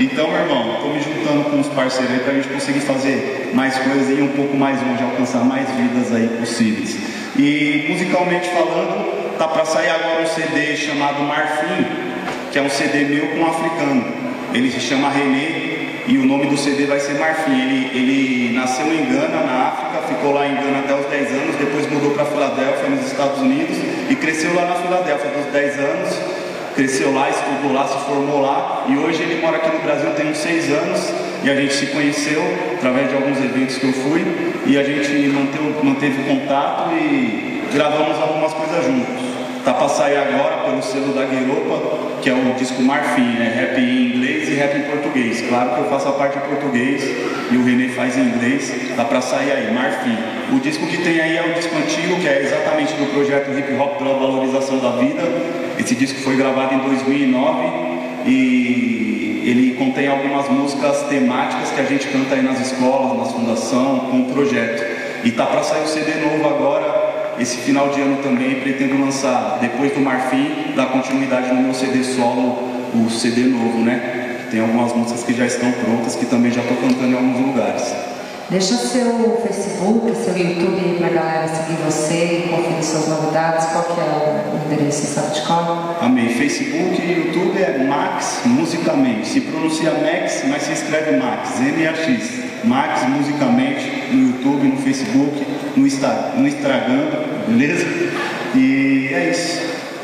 Então, 0.00 0.30
meu 0.30 0.40
irmão, 0.40 0.74
estou 0.74 0.94
me 0.94 1.00
juntando 1.00 1.50
com 1.50 1.60
os 1.60 1.68
parceiros 1.68 2.12
aí 2.12 2.20
para 2.20 2.32
a 2.32 2.36
gente 2.36 2.48
conseguir 2.48 2.80
fazer 2.80 3.50
mais 3.52 3.76
coisas 3.78 4.08
e 4.08 4.12
ir 4.12 4.22
um 4.22 4.28
pouco 4.28 4.56
mais 4.56 4.80
longe, 4.80 5.02
alcançar 5.02 5.44
mais 5.44 5.68
vidas 5.70 6.14
aí 6.14 6.28
possíveis. 6.38 6.96
E 7.36 7.86
musicalmente 7.90 8.48
falando, 8.48 9.36
tá 9.36 9.48
para 9.48 9.64
sair 9.64 9.90
agora 9.90 10.22
um 10.22 10.26
CD 10.26 10.76
chamado 10.76 11.22
Marfim, 11.24 11.84
que 12.52 12.58
é 12.58 12.62
um 12.62 12.70
CD 12.70 13.04
meu 13.04 13.26
com 13.28 13.38
um 13.38 13.46
africano. 13.46 14.04
Ele 14.54 14.70
se 14.70 14.80
chama 14.80 15.10
René 15.10 16.04
e 16.06 16.16
o 16.16 16.24
nome 16.24 16.46
do 16.46 16.56
CD 16.56 16.86
vai 16.86 17.00
ser 17.00 17.18
Marfim. 17.18 17.60
Ele, 17.60 17.90
ele 17.92 18.54
nasceu 18.54 18.86
em 18.86 19.04
Gana, 19.04 19.44
na 19.44 19.68
África, 19.68 20.14
ficou 20.14 20.32
lá 20.32 20.46
em 20.46 20.54
Gana 20.54 20.78
até 20.78 20.94
os 20.94 21.06
10 21.06 21.32
anos, 21.32 21.56
depois 21.56 21.90
mudou 21.90 22.12
para 22.12 22.24
Filadélfia, 22.24 22.88
nos 22.88 23.04
Estados 23.04 23.40
Unidos, 23.40 23.76
e 24.08 24.14
cresceu 24.14 24.54
lá 24.54 24.64
na 24.64 24.74
Filadélfia 24.76 25.30
dos 25.30 25.52
10 25.52 25.78
anos 25.80 26.37
cresceu 26.78 27.12
lá, 27.12 27.28
estudou 27.28 27.72
lá, 27.72 27.88
se 27.88 27.98
formou 28.06 28.40
lá 28.40 28.84
e 28.88 28.96
hoje 28.96 29.20
ele 29.24 29.42
mora 29.42 29.56
aqui 29.56 29.68
no 29.68 29.82
Brasil 29.82 30.10
tem 30.12 30.30
uns 30.30 30.38
seis 30.38 30.70
anos 30.70 31.12
e 31.42 31.50
a 31.50 31.56
gente 31.56 31.74
se 31.74 31.86
conheceu 31.86 32.40
através 32.76 33.08
de 33.08 33.16
alguns 33.16 33.36
eventos 33.38 33.78
que 33.78 33.86
eu 33.88 33.92
fui 33.92 34.24
e 34.64 34.78
a 34.78 34.84
gente 34.84 35.10
manteve, 35.26 35.74
manteve 35.82 36.22
contato 36.22 36.92
e 36.92 37.64
gravamos 37.74 38.16
algumas 38.20 38.54
coisas 38.54 38.84
juntos. 38.84 39.28
Tá 39.64 39.74
para 39.74 39.88
sair 39.88 40.18
agora 40.18 40.58
pelo 40.66 40.80
selo 40.80 41.12
da 41.14 41.24
Gueropa, 41.24 42.20
que 42.22 42.30
é 42.30 42.32
o 42.32 42.54
disco 42.54 42.80
Marfim, 42.80 43.22
né? 43.22 43.52
Rap 43.56 43.80
em 43.80 44.14
inglês 44.14 44.48
e 44.48 44.54
rap 44.54 44.76
em 44.76 44.82
português. 44.82 45.42
Claro 45.48 45.74
que 45.74 45.80
eu 45.80 45.90
faço 45.90 46.08
a 46.08 46.12
parte 46.12 46.38
em 46.38 46.42
português 46.42 47.02
e 47.50 47.56
o 47.56 47.64
René 47.64 47.88
faz 47.88 48.16
em 48.16 48.22
inglês. 48.22 48.72
Tá 48.94 49.04
para 49.04 49.20
sair 49.20 49.50
aí, 49.50 49.74
Marfim. 49.74 50.37
O 50.50 50.60
disco 50.60 50.86
que 50.86 50.96
tem 50.98 51.20
aí 51.20 51.36
é 51.36 51.50
o 51.50 51.54
disco 51.54 51.76
antigo, 51.76 52.20
que 52.20 52.26
é 52.26 52.42
exatamente 52.42 52.94
do 52.94 53.12
projeto 53.12 53.50
Hip 53.56 53.74
Hop 53.74 53.98
pela 53.98 54.14
Valorização 54.14 54.78
da 54.78 54.92
Vida. 54.92 55.22
Esse 55.78 55.94
disco 55.94 56.20
foi 56.20 56.36
gravado 56.36 56.74
em 56.74 56.78
2009 56.78 57.66
e 58.26 59.42
ele 59.44 59.74
contém 59.78 60.08
algumas 60.08 60.48
músicas 60.48 61.02
temáticas 61.04 61.70
que 61.70 61.80
a 61.80 61.84
gente 61.84 62.08
canta 62.08 62.34
aí 62.34 62.42
nas 62.42 62.60
escolas, 62.60 63.18
nas 63.18 63.32
fundações, 63.32 64.02
com 64.10 64.20
o 64.22 64.32
projeto. 64.32 64.84
E 65.24 65.30
tá 65.32 65.46
para 65.46 65.62
sair 65.62 65.82
o 65.82 65.86
CD 65.86 66.14
novo 66.14 66.48
agora 66.48 67.08
esse 67.38 67.58
final 67.58 67.90
de 67.90 68.00
ano 68.00 68.16
também 68.20 68.56
pretendo 68.56 69.00
lançar, 69.00 69.58
depois 69.60 69.92
do 69.92 70.00
Marfim, 70.00 70.72
dar 70.74 70.86
continuidade 70.86 71.52
no 71.54 71.62
meu 71.62 71.74
CD 71.74 72.02
solo, 72.02 72.58
o 72.94 73.08
CD 73.08 73.42
novo, 73.42 73.78
né? 73.78 74.46
Tem 74.50 74.60
algumas 74.60 74.92
músicas 74.92 75.22
que 75.22 75.34
já 75.34 75.46
estão 75.46 75.70
prontas, 75.70 76.16
que 76.16 76.26
também 76.26 76.50
já 76.50 76.62
estou 76.62 76.76
cantando 76.78 77.12
em 77.12 77.14
alguns 77.14 77.46
lugares. 77.46 77.94
Deixa 78.50 78.76
seu 78.76 79.42
Facebook, 79.46 80.10
seu 80.16 80.34
YouTube 80.34 80.80
aí 80.80 80.96
pra 80.98 81.10
galera 81.10 81.46
seguir 81.48 81.76
você 81.84 82.14
e 82.14 82.48
conferir 82.48 82.82
suas 82.82 83.06
novidades. 83.06 83.66
Qual 83.66 83.84
que 83.84 84.00
é 84.00 84.50
o 84.54 84.72
endereço, 84.72 85.04
sabe 85.04 85.34
de 85.34 85.42
qual? 85.42 85.98
Amém. 86.00 86.30
Facebook 86.30 87.02
e 87.02 87.26
YouTube 87.26 87.62
é 87.62 87.84
Max 87.84 88.40
Musicamente. 88.46 89.28
Se 89.28 89.42
pronuncia 89.42 89.90
Max, 89.90 90.44
mas 90.48 90.62
se 90.62 90.72
escreve 90.72 91.18
Max, 91.18 91.60
M-A-X. 91.60 92.64
Max 92.64 93.06
Musicamente 93.10 94.08
no 94.12 94.28
YouTube, 94.28 94.66
no 94.66 94.78
Facebook, 94.78 95.46
no, 95.76 95.86
Insta, 95.86 96.32
no 96.34 96.48
Instagram, 96.48 97.06
beleza? 97.48 97.84
E 98.54 99.10
é 99.12 99.28
isso. 99.30 99.60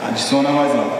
Adiciona 0.06 0.50
mais 0.50 0.74
lá. 0.74 0.98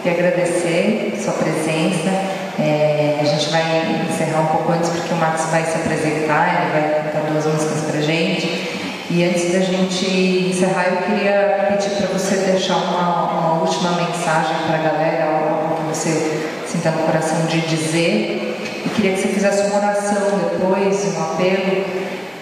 Queria 0.00 0.12
agradecer 0.16 1.18
sua 1.20 1.32
presença. 1.32 2.37
É, 2.58 3.18
a 3.20 3.24
gente 3.24 3.50
vai 3.50 3.62
encerrar 4.10 4.40
um 4.40 4.46
pouco 4.46 4.72
antes 4.72 4.90
porque 4.90 5.14
o 5.14 5.16
Max 5.16 5.46
vai 5.50 5.62
se 5.64 5.76
apresentar, 5.76 6.62
ele 6.62 6.72
vai 6.72 7.02
cantar 7.04 7.30
duas 7.30 7.46
músicas 7.46 7.90
pra 7.90 8.00
gente. 8.00 8.68
E 9.10 9.24
antes 9.24 9.52
da 9.52 9.60
gente 9.60 10.50
encerrar, 10.50 10.88
eu 10.88 10.96
queria 10.98 11.68
pedir 11.70 11.90
para 11.96 12.06
você 12.08 12.36
deixar 12.36 12.76
uma, 12.76 13.32
uma 13.32 13.60
última 13.60 13.92
mensagem 13.92 14.56
para 14.66 14.76
a 14.76 14.82
galera, 14.82 15.24
algo 15.24 15.76
que 15.76 15.82
você 15.88 16.46
sinta 16.66 16.90
no 16.90 17.04
coração 17.04 17.46
de 17.46 17.60
dizer. 17.60 18.82
E 18.84 18.88
queria 18.90 19.14
que 19.14 19.20
você 19.22 19.28
fizesse 19.28 19.62
uma 19.68 19.76
oração 19.76 20.38
depois, 20.38 21.16
um 21.16 21.22
apelo 21.22 21.84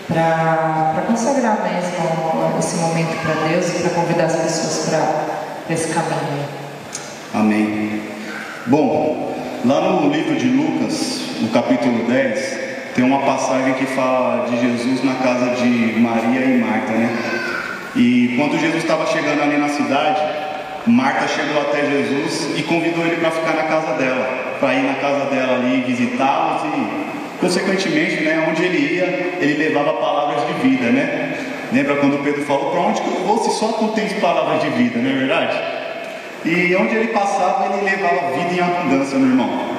para 0.09 1.03
consagrar 1.07 1.63
mesmo 1.63 2.59
esse 2.59 2.76
momento 2.76 3.17
para 3.23 3.49
Deus 3.49 3.69
e 3.69 3.83
para 3.83 3.91
convidar 3.91 4.25
as 4.25 4.37
pessoas 4.37 4.89
para 4.89 5.75
esse 5.75 5.89
caminho. 5.89 6.45
Amém. 7.35 8.02
Bom, 8.67 9.25
lá 9.67 9.81
no 9.81 10.11
livro 10.11 10.37
de 10.37 10.47
Lucas, 10.47 11.29
no 11.41 11.49
capítulo 11.49 12.05
10, 12.05 12.59
tem 12.95 13.05
uma 13.05 13.19
passagem 13.23 13.75
que 13.75 13.85
fala 13.87 14.47
de 14.49 14.61
Jesus 14.61 15.02
na 15.02 15.15
casa 15.17 15.57
de 15.57 15.99
Maria 15.99 16.41
e 16.41 16.59
Marta, 16.59 16.93
né? 16.93 17.11
E 17.97 18.35
quando 18.37 18.61
Jesus 18.61 18.85
estava 18.85 19.07
chegando 19.07 19.43
ali 19.43 19.59
na 19.59 19.69
cidade, 19.69 20.23
Marta 20.87 21.26
chegou 21.26 21.61
até 21.63 21.81
Jesus 21.81 22.57
e 22.57 22.63
convidou 22.63 23.05
ele 23.05 23.17
para 23.17 23.33
ficar 23.33 23.55
na 23.55 23.65
casa 23.65 23.95
dela, 23.95 24.57
para 24.61 24.75
ir 24.75 24.85
na 24.85 24.95
casa 24.95 25.25
dela 25.26 25.55
ali 25.55 25.81
visitá-los 25.81 26.63
e, 26.73 27.41
consequentemente, 27.41 28.23
né, 28.23 28.47
onde 28.49 28.63
ele 28.63 28.95
ia, 28.95 29.37
ele 29.41 29.65
levava 29.65 29.95
palavras 29.95 30.47
de 30.47 30.52
vida, 30.69 30.91
né? 30.93 31.39
Lembra 31.73 31.97
quando 31.97 32.23
Pedro 32.23 32.43
falou: 32.43 32.71
Para 32.71 32.81
onde 32.83 33.00
que 33.00 33.09
eu 33.09 33.26
vou 33.26 33.39
se 33.39 33.50
só 33.59 33.73
tu 33.73 33.89
tens 33.89 34.13
palavras 34.21 34.63
de 34.63 34.69
vida, 34.71 35.00
não 35.00 35.11
é 35.11 35.15
verdade? 35.15 35.75
E 36.47 36.76
onde 36.76 36.95
ele 36.95 37.09
passava, 37.09 37.67
ele 37.67 37.85
levava 37.85 38.30
vida 38.37 38.54
em 38.54 38.61
abundância, 38.61 39.19
meu 39.19 39.28
irmão. 39.28 39.76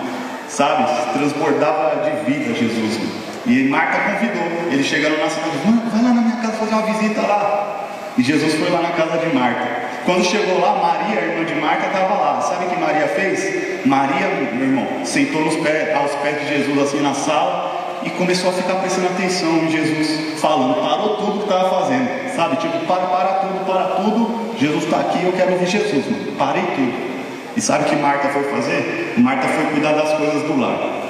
Sabe? 0.50 0.86
Transbordava 1.14 2.04
de 2.04 2.32
vida 2.32 2.54
Jesus. 2.54 3.00
E 3.46 3.64
Marta 3.70 3.98
convidou. 4.00 4.72
Ele 4.72 4.84
chegando 4.84 5.18
na 5.18 5.30
cidade, 5.30 5.58
vai 5.92 6.04
lá 6.04 6.10
na 6.10 6.22
minha 6.22 6.36
casa 6.38 6.54
fazer 6.54 6.74
uma 6.74 6.82
visita 6.82 7.22
lá. 7.22 7.88
E 8.18 8.24
Jesus 8.24 8.56
foi 8.56 8.70
lá 8.70 8.82
na 8.82 8.92
casa 8.92 9.18
de 9.18 9.34
Marta. 9.34 9.88
Quando 10.04 10.26
chegou 10.26 10.60
lá, 10.60 10.76
Maria, 10.76 11.22
irmã 11.22 11.46
de 11.46 11.56
Marta, 11.56 11.88
estava 11.88 12.16
lá. 12.16 12.42
Sabe 12.42 12.66
o 12.66 12.70
que 12.70 12.80
Maria 12.80 13.08
fez? 13.08 13.86
Maria, 13.86 14.28
meu 14.54 14.64
irmão, 14.64 15.06
sentou 15.06 15.46
nos 15.46 15.56
pés, 15.58 15.96
aos 15.96 16.12
pés 16.16 16.42
de 16.42 16.48
Jesus 16.50 16.78
assim 16.80 17.02
na 17.02 17.14
sala 17.14 17.77
e 18.04 18.10
começou 18.12 18.50
a 18.50 18.54
ficar 18.54 18.76
prestando 18.76 19.08
atenção 19.08 19.50
em 19.58 19.72
Jesus 19.72 20.40
falando. 20.40 20.82
Parou 20.82 21.18
tudo 21.18 21.38
que 21.40 21.44
estava 21.44 21.82
fazendo. 21.82 22.36
Sabe? 22.36 22.58
Tipo, 22.58 22.80
para, 22.86 23.08
para 23.08 23.34
tudo, 23.36 23.66
para 23.66 23.84
tudo. 23.96 24.58
Jesus 24.58 24.84
está 24.84 25.00
aqui, 25.00 25.24
eu 25.24 25.34
quero 25.34 25.54
ouvir 25.54 25.68
Jesus. 25.68 26.06
Mano. 26.06 26.32
Parei 26.38 26.64
tudo. 26.64 27.08
E 27.56 27.62
sabe 27.62 27.86
o 27.86 27.88
que 27.88 27.96
Marta 27.96 28.30
foi 28.30 28.44
fazer? 28.44 29.16
Marta 29.18 29.48
foi 29.48 29.66
cuidar 29.72 29.94
das 29.94 30.14
coisas 30.14 30.44
do 30.44 30.60
lar 30.60 31.08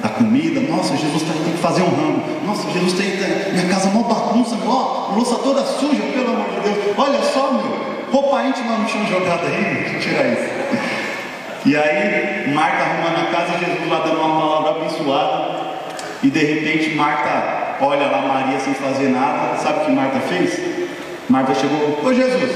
da 0.00 0.08
comida. 0.10 0.60
Nossa, 0.60 0.96
Jesus 0.96 1.22
tá, 1.22 1.32
tem 1.32 1.52
que 1.52 1.58
fazer 1.58 1.82
um 1.82 1.88
ramo. 1.88 2.22
Nossa, 2.44 2.70
Jesus 2.70 2.92
tem. 2.94 3.16
Minha 3.52 3.68
casa 3.68 3.88
é 3.88 3.92
uma 3.92 4.02
bagunça, 4.02 4.56
meu. 4.56 4.70
Ó, 4.70 5.12
louça 5.14 5.36
toda 5.36 5.62
suja, 5.64 6.02
pelo 6.12 6.28
amor 6.28 6.46
de 6.50 6.68
Deus. 6.68 6.94
Olha 6.96 7.22
só, 7.22 7.52
meu. 7.52 7.86
Roupa 8.12 8.44
íntima 8.44 8.76
no 8.76 8.88
chão 8.88 9.04
jogada 9.06 9.46
aí, 9.46 9.98
tirar 10.00 10.26
isso. 10.26 10.56
E 11.64 11.76
aí, 11.76 12.54
Marta 12.54 12.84
arrumando 12.84 13.28
a 13.28 13.32
casa, 13.32 13.58
Jesus 13.58 13.90
lá 13.90 13.98
dando 14.00 14.20
uma 14.20 14.40
palavra 14.40 14.80
abençoada. 14.82 15.55
E 16.26 16.30
de 16.30 16.40
repente, 16.40 16.96
Marta 16.96 17.76
olha 17.80 18.08
lá 18.08 18.20
Maria 18.22 18.58
sem 18.58 18.74
fazer 18.74 19.10
nada. 19.10 19.56
Sabe 19.58 19.82
o 19.82 19.84
que 19.84 19.92
Marta 19.92 20.18
fez? 20.18 20.60
Marta 21.28 21.54
chegou: 21.54 22.00
Ô 22.04 22.12
Jesus, 22.12 22.50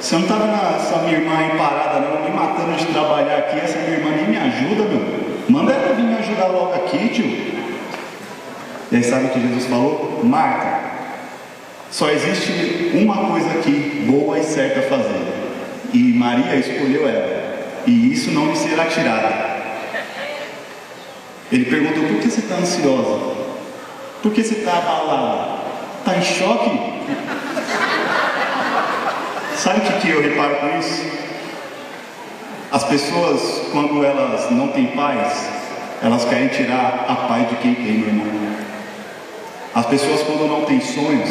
você 0.00 0.14
não 0.14 0.22
está 0.22 0.36
vendo 0.36 0.54
essa 0.74 1.02
minha 1.02 1.18
irmã 1.18 1.36
aí 1.36 1.50
parada, 1.50 2.00
não, 2.00 2.24
me 2.24 2.30
matando 2.30 2.72
de 2.72 2.86
trabalhar 2.86 3.36
aqui. 3.40 3.58
Essa 3.58 3.78
minha 3.80 3.98
irmã 3.98 4.10
nem 4.16 4.28
me 4.28 4.38
ajuda, 4.38 4.84
meu. 4.84 5.34
Manda 5.50 5.74
ela 5.74 5.94
vir 5.94 6.02
me 6.02 6.16
ajudar 6.16 6.46
logo 6.46 6.72
aqui, 6.72 7.08
tio. 7.10 7.26
E 8.90 8.96
aí, 8.96 9.04
sabe 9.04 9.26
o 9.26 9.28
que 9.28 9.40
Jesus 9.40 9.66
falou? 9.66 10.20
Marta, 10.24 10.80
só 11.90 12.08
existe 12.08 12.90
uma 12.94 13.16
coisa 13.26 13.50
aqui 13.50 14.06
boa 14.06 14.38
e 14.38 14.44
certa 14.44 14.80
a 14.80 14.82
fazer. 14.84 15.26
E 15.92 15.98
Maria 16.14 16.56
escolheu 16.56 17.06
ela. 17.06 17.44
E 17.86 18.14
isso 18.14 18.30
não 18.30 18.46
lhe 18.46 18.56
será 18.56 18.86
tirado. 18.86 19.43
Ele 21.54 21.64
perguntou: 21.66 22.02
por 22.08 22.18
que 22.18 22.28
você 22.28 22.40
está 22.40 22.56
ansiosa? 22.56 23.20
Por 24.20 24.32
que 24.32 24.42
você 24.42 24.56
está 24.56 24.72
abalada? 24.72 25.60
Está 26.00 26.18
em 26.18 26.22
choque? 26.22 26.70
Sabe 29.56 29.78
o 29.78 29.82
que, 30.00 30.10
eu 30.10 30.20
reparo 30.20 30.56
com 30.56 30.76
isso? 30.80 31.04
As 32.72 32.82
pessoas, 32.84 33.68
quando 33.70 34.04
elas 34.04 34.50
não 34.50 34.66
têm 34.68 34.88
paz, 34.88 35.48
elas 36.02 36.24
querem 36.24 36.48
tirar 36.48 37.06
a 37.08 37.14
paz 37.28 37.48
de 37.48 37.54
quem 37.56 37.76
tem, 37.76 37.98
meu 37.98 38.08
irmão. 38.08 38.26
As 39.76 39.86
pessoas, 39.86 40.22
quando 40.22 40.48
não 40.48 40.64
têm 40.64 40.80
sonhos, 40.80 41.30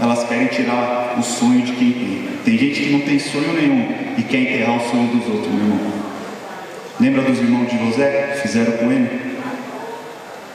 elas 0.00 0.22
querem 0.28 0.46
tirar 0.46 1.16
o 1.18 1.22
sonho 1.22 1.62
de 1.62 1.72
quem 1.72 1.92
tem. 1.92 2.28
Tem 2.44 2.56
gente 2.56 2.80
que 2.80 2.92
não 2.92 3.00
tem 3.00 3.18
sonho 3.18 3.52
nenhum 3.54 3.92
e 4.16 4.22
quer 4.22 4.38
enterrar 4.38 4.76
o 4.76 4.80
sonho 4.88 5.08
dos 5.08 5.26
outros, 5.26 5.52
meu 5.52 5.64
irmão. 5.64 5.80
Lembra 7.00 7.22
dos 7.22 7.40
irmãos 7.40 7.68
de 7.68 7.76
José 7.76 8.38
fizeram 8.40 8.70
com 8.72 8.92
ele? 8.92 9.28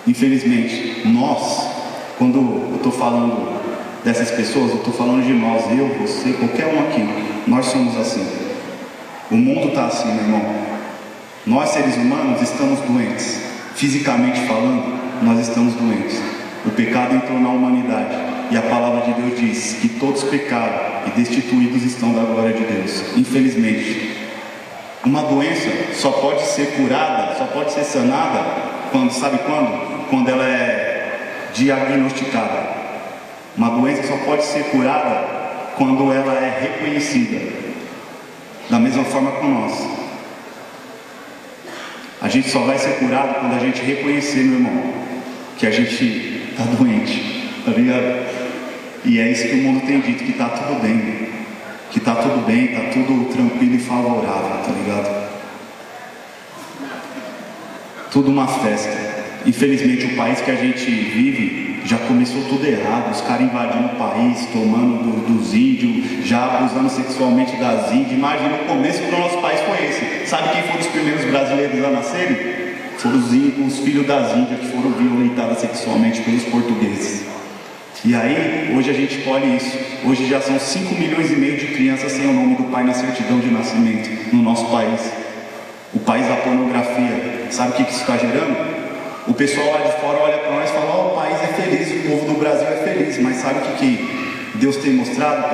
Infelizmente, 0.07 1.07
nós, 1.07 1.67
quando 2.17 2.37
eu 2.37 2.75
estou 2.75 2.91
falando 2.91 3.61
dessas 4.03 4.31
pessoas, 4.31 4.71
eu 4.71 4.77
estou 4.77 4.93
falando 4.93 5.25
de 5.25 5.33
nós, 5.33 5.63
eu, 5.71 5.87
você, 5.99 6.33
qualquer 6.33 6.67
um 6.67 6.79
aqui, 6.81 7.07
nós 7.47 7.65
somos 7.67 7.97
assim. 7.97 8.25
O 9.31 9.35
mundo 9.35 9.69
está 9.69 9.85
assim, 9.85 10.11
meu 10.13 10.23
irmão. 10.23 10.41
Nós, 11.45 11.69
seres 11.69 11.95
humanos, 11.95 12.41
estamos 12.41 12.79
doentes. 12.81 13.41
Fisicamente 13.75 14.41
falando, 14.41 14.99
nós 15.21 15.39
estamos 15.39 15.73
doentes. 15.73 16.21
O 16.65 16.71
pecado 16.71 17.15
entrou 17.15 17.39
na 17.39 17.49
humanidade. 17.49 18.15
E 18.51 18.57
a 18.57 18.61
palavra 18.61 19.01
de 19.01 19.21
Deus 19.21 19.39
diz 19.39 19.77
que 19.81 19.87
todos 19.87 20.23
pecaram 20.23 21.07
e 21.07 21.11
destituídos 21.11 21.83
estão 21.83 22.13
da 22.13 22.21
glória 22.21 22.53
de 22.53 22.63
Deus. 22.63 23.17
Infelizmente, 23.17 24.17
uma 25.05 25.23
doença 25.23 25.69
só 25.93 26.11
pode 26.11 26.43
ser 26.43 26.67
curada, 26.75 27.35
só 27.35 27.45
pode 27.45 27.71
ser 27.71 27.83
sanada 27.83 28.73
quando, 28.91 29.11
sabe 29.11 29.39
quando? 29.39 29.92
Quando 30.13 30.29
ela 30.29 30.47
é 30.47 31.49
diagnosticada. 31.55 32.67
Uma 33.57 33.71
doença 33.71 34.03
só 34.03 34.15
pode 34.17 34.43
ser 34.43 34.65
curada 34.65 35.73
quando 35.75 36.13
ela 36.13 36.33
é 36.33 36.59
reconhecida. 36.61 37.51
Da 38.69 38.79
mesma 38.79 39.03
forma 39.05 39.31
com 39.31 39.47
nós. 39.47 39.73
A 42.21 42.29
gente 42.29 42.47
só 42.47 42.59
vai 42.59 42.77
ser 42.77 42.99
curado 42.99 43.39
quando 43.39 43.55
a 43.55 43.59
gente 43.59 43.81
reconhecer, 43.81 44.43
meu 44.43 44.59
irmão, 44.59 44.93
que 45.57 45.65
a 45.65 45.71
gente 45.71 46.05
está 46.51 46.63
doente, 46.65 47.49
tá 47.65 47.71
ligado? 47.71 48.27
E 49.05 49.19
é 49.19 49.31
isso 49.31 49.47
que 49.47 49.55
o 49.55 49.63
mundo 49.63 49.83
tem 49.87 49.99
dito, 49.99 50.23
que 50.25 50.33
está 50.33 50.49
tudo 50.49 50.79
bem, 50.79 51.29
que 51.89 51.97
está 51.97 52.13
tudo 52.17 52.45
bem, 52.45 52.65
está 52.65 52.81
tudo 52.91 53.33
tranquilo 53.33 53.73
e 53.73 53.79
favorável, 53.79 54.61
tá 54.63 54.71
ligado? 54.77 55.29
Tudo 58.11 58.29
uma 58.29 58.47
festa. 58.47 59.22
Infelizmente 59.45 60.05
o 60.05 60.15
país 60.15 60.39
que 60.39 60.51
a 60.51 60.55
gente 60.55 60.85
vive 60.85 61.81
já 61.85 61.97
começou 61.97 62.41
tudo 62.43 62.65
errado, 62.65 63.11
os 63.11 63.21
caras 63.21 63.41
invadindo 63.41 63.87
o 63.87 63.95
país, 63.97 64.45
tomando 64.53 65.03
do, 65.03 65.33
dos 65.33 65.53
índios, 65.53 66.25
já 66.25 66.45
abusando 66.45 66.89
sexualmente 66.89 67.57
das 67.57 67.91
índias. 67.91 68.13
Imagina 68.13 68.55
o 68.55 68.65
começo 68.65 69.03
do 69.03 69.11
nosso 69.11 69.37
país 69.39 69.59
foi 69.61 69.85
esse. 69.85 70.29
Sabe 70.29 70.49
quem 70.53 70.63
foram 70.63 70.79
os 70.79 70.87
primeiros 70.87 71.25
brasileiros 71.25 71.83
a 71.83 71.89
nascerem? 71.89 72.37
Foram 72.97 73.17
os, 73.17 73.73
os 73.73 73.79
filhos 73.79 74.07
das 74.07 74.33
índias 74.33 74.61
que 74.61 74.67
foram 74.67 74.91
violentados 74.91 75.57
sexualmente 75.59 76.21
pelos 76.21 76.43
portugueses. 76.43 77.25
E 78.05 78.15
aí, 78.15 78.73
hoje 78.75 78.89
a 78.89 78.93
gente 78.93 79.17
colhe 79.19 79.57
isso. 79.57 79.77
Hoje 80.05 80.27
já 80.27 80.39
são 80.39 80.57
5 80.57 80.95
milhões 80.95 81.31
e 81.31 81.35
meio 81.35 81.57
de 81.57 81.67
crianças 81.67 82.13
sem 82.13 82.27
o 82.27 82.33
nome 82.33 82.55
do 82.55 82.63
pai 82.65 82.83
na 82.83 82.93
certidão 82.93 83.39
de 83.39 83.49
nascimento 83.49 84.33
no 84.33 84.41
nosso 84.41 84.65
país. 84.67 85.01
O 85.93 85.99
país 85.99 86.27
da 86.27 86.35
pornografia. 86.37 87.47
Sabe 87.49 87.71
o 87.71 87.73
que 87.75 87.83
isso 87.83 88.01
está 88.01 88.17
gerando? 88.17 88.82
O 89.25 89.33
pessoal 89.33 89.71
lá 89.71 89.77
de 89.77 90.01
fora 90.01 90.19
olha 90.19 90.37
para 90.39 90.51
nós 90.51 90.69
e 90.69 90.73
fala: 90.73 90.95
oh, 90.95 91.13
o 91.13 91.15
país 91.15 91.41
é 91.41 91.47
feliz, 91.47 92.05
o 92.05 92.09
povo 92.09 92.33
do 92.33 92.39
Brasil 92.39 92.67
é 92.67 92.75
feliz. 92.83 93.17
Mas 93.19 93.37
sabe 93.37 93.59
o 93.59 93.61
que, 93.61 93.77
que 93.77 94.51
Deus 94.55 94.77
tem 94.77 94.93
mostrado 94.93 95.53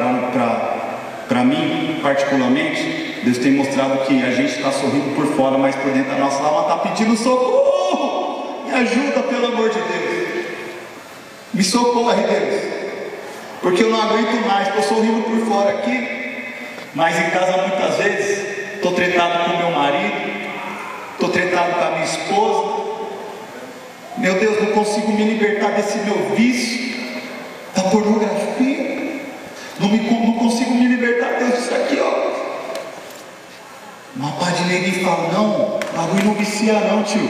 para 1.27 1.43
mim, 1.43 1.99
particularmente? 2.01 3.21
Deus 3.23 3.37
tem 3.37 3.51
mostrado 3.51 3.99
que 4.05 4.23
a 4.23 4.31
gente 4.31 4.55
está 4.55 4.71
sorrindo 4.71 5.13
por 5.15 5.27
fora, 5.35 5.57
mas 5.57 5.75
por 5.75 5.91
dentro 5.91 6.11
a 6.13 6.17
nossa 6.17 6.41
alma 6.41 6.61
está 6.61 6.77
pedindo 6.89 7.15
socorro. 7.15 8.65
Me 8.65 8.73
ajuda, 8.73 9.21
pelo 9.23 9.47
amor 9.47 9.69
de 9.69 9.75
Deus. 9.75 10.45
Me 11.53 11.63
socorre, 11.63 12.23
Deus. 12.23 12.79
Porque 13.61 13.83
eu 13.83 13.89
não 13.89 14.01
aguento 14.01 14.47
mais, 14.47 14.69
estou 14.69 14.83
sorrindo 14.83 15.21
por 15.23 15.37
fora 15.45 15.71
aqui, 15.71 16.53
mas 16.95 17.19
em 17.19 17.29
casa 17.29 17.67
muitas 17.67 17.95
vezes 17.97 18.75
estou 18.75 18.93
tretado 18.93 19.43
com 19.43 19.57
meu 19.57 19.71
marido, 19.71 20.13
estou 21.13 21.29
tretado 21.29 21.73
com 21.73 21.83
a 21.83 21.91
minha 21.91 22.05
esposa, 22.05 22.89
meu 24.19 24.39
Deus, 24.39 24.61
não 24.61 24.71
consigo 24.73 25.11
me 25.11 25.23
libertar 25.23 25.71
desse 25.71 25.97
meu 25.99 26.35
vício, 26.35 26.99
da 27.75 27.83
pornografia. 27.83 28.89
Não, 29.79 29.87
me, 29.87 29.97
não 29.97 30.33
consigo 30.33 30.71
me 30.71 30.87
libertar, 30.87 31.39
Deus, 31.39 31.55
disso 31.55 31.73
aqui, 31.73 31.97
ó. 32.01 32.29
Uma 34.15 34.31
pá 34.33 34.51
de 34.51 34.65
neguinho 34.65 35.05
fala, 35.05 35.31
não, 35.31 35.79
bagulho 35.95 36.25
não 36.25 36.33
vicia 36.33 36.73
não, 36.73 37.03
tio. 37.03 37.29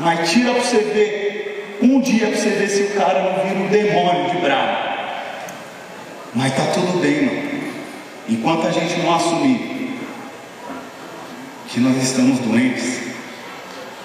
Mas 0.00 0.30
tira 0.30 0.52
para 0.52 0.62
você 0.62 0.78
ver, 0.78 1.78
um 1.80 2.00
dia 2.00 2.26
para 2.26 2.36
você 2.36 2.50
ver 2.50 2.68
se 2.68 2.82
o 2.82 2.94
cara 2.94 3.22
não 3.22 3.44
vira 3.44 3.58
um 3.58 3.68
demônio 3.68 4.30
de 4.30 4.38
bravo. 4.38 4.88
Mas 6.34 6.54
tá 6.54 6.66
tudo 6.74 7.00
bem, 7.00 7.22
mano. 7.22 7.48
Enquanto 8.28 8.66
a 8.66 8.70
gente 8.70 9.00
não 9.00 9.14
assumir 9.14 9.96
que 11.68 11.80
nós 11.80 11.96
estamos 12.02 12.38
doentes, 12.40 13.00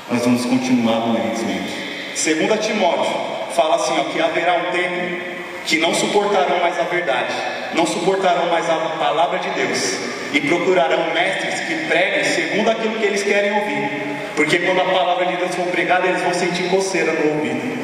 nós 0.09 0.23
vamos 0.23 0.45
continuar 0.45 0.99
doentes, 0.99 1.41
gente. 1.41 1.82
Segunda 2.15 2.57
Timóteo 2.57 3.11
fala 3.55 3.75
assim, 3.75 3.99
ó, 3.99 4.03
que 4.05 4.21
haverá 4.21 4.55
um 4.55 4.71
tempo 4.71 5.33
que 5.65 5.77
não 5.77 5.93
suportarão 5.93 6.59
mais 6.59 6.79
a 6.79 6.83
verdade, 6.83 7.33
não 7.73 7.85
suportarão 7.85 8.47
mais 8.47 8.69
a 8.69 8.75
palavra 8.99 9.39
de 9.39 9.49
Deus 9.51 9.97
e 10.33 10.41
procurarão 10.41 11.13
mestres 11.13 11.61
que 11.61 11.87
preguem 11.87 12.23
segundo 12.23 12.69
aquilo 12.69 12.95
que 12.95 13.05
eles 13.05 13.23
querem 13.23 13.53
ouvir, 13.53 13.89
porque 14.35 14.59
quando 14.59 14.81
a 14.81 14.85
palavra 14.85 15.25
de 15.27 15.37
Deus 15.37 15.55
for 15.55 15.65
pregada, 15.67 16.07
eles 16.07 16.21
vão 16.21 16.33
sentir 16.33 16.69
coceira 16.69 17.13
no 17.13 17.35
ouvido. 17.35 17.83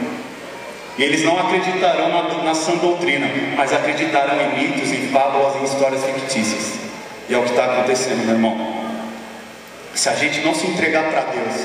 E 0.98 1.04
eles 1.04 1.24
não 1.24 1.40
acreditarão 1.40 2.10
na, 2.10 2.44
na 2.44 2.54
sã 2.54 2.76
doutrina, 2.76 3.28
mas 3.56 3.72
acreditarão 3.72 4.36
em 4.42 4.60
mitos, 4.60 4.92
em 4.92 5.08
fábulas, 5.08 5.56
em 5.56 5.64
histórias 5.64 6.04
fictícias. 6.04 6.74
E 7.30 7.34
é 7.34 7.38
o 7.38 7.44
que 7.44 7.52
está 7.52 7.66
acontecendo, 7.66 8.26
meu 8.26 8.36
irmão. 8.36 8.80
Se 9.96 10.10
a 10.10 10.16
gente 10.16 10.42
não 10.42 10.54
se 10.54 10.68
entregar 10.68 11.06
para 11.06 11.22
Deus, 11.22 11.56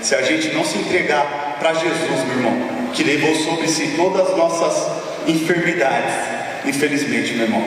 se 0.00 0.14
a 0.14 0.22
gente 0.22 0.54
não 0.54 0.64
se 0.64 0.78
entregar 0.78 1.43
para 1.64 1.72
Jesus, 1.72 2.24
meu 2.26 2.36
irmão, 2.36 2.68
que 2.92 3.02
levou 3.02 3.34
sobre 3.36 3.66
si 3.68 3.94
todas 3.96 4.28
as 4.28 4.36
nossas 4.36 4.86
enfermidades. 5.26 6.12
Infelizmente, 6.66 7.32
meu 7.32 7.46
irmão, 7.46 7.64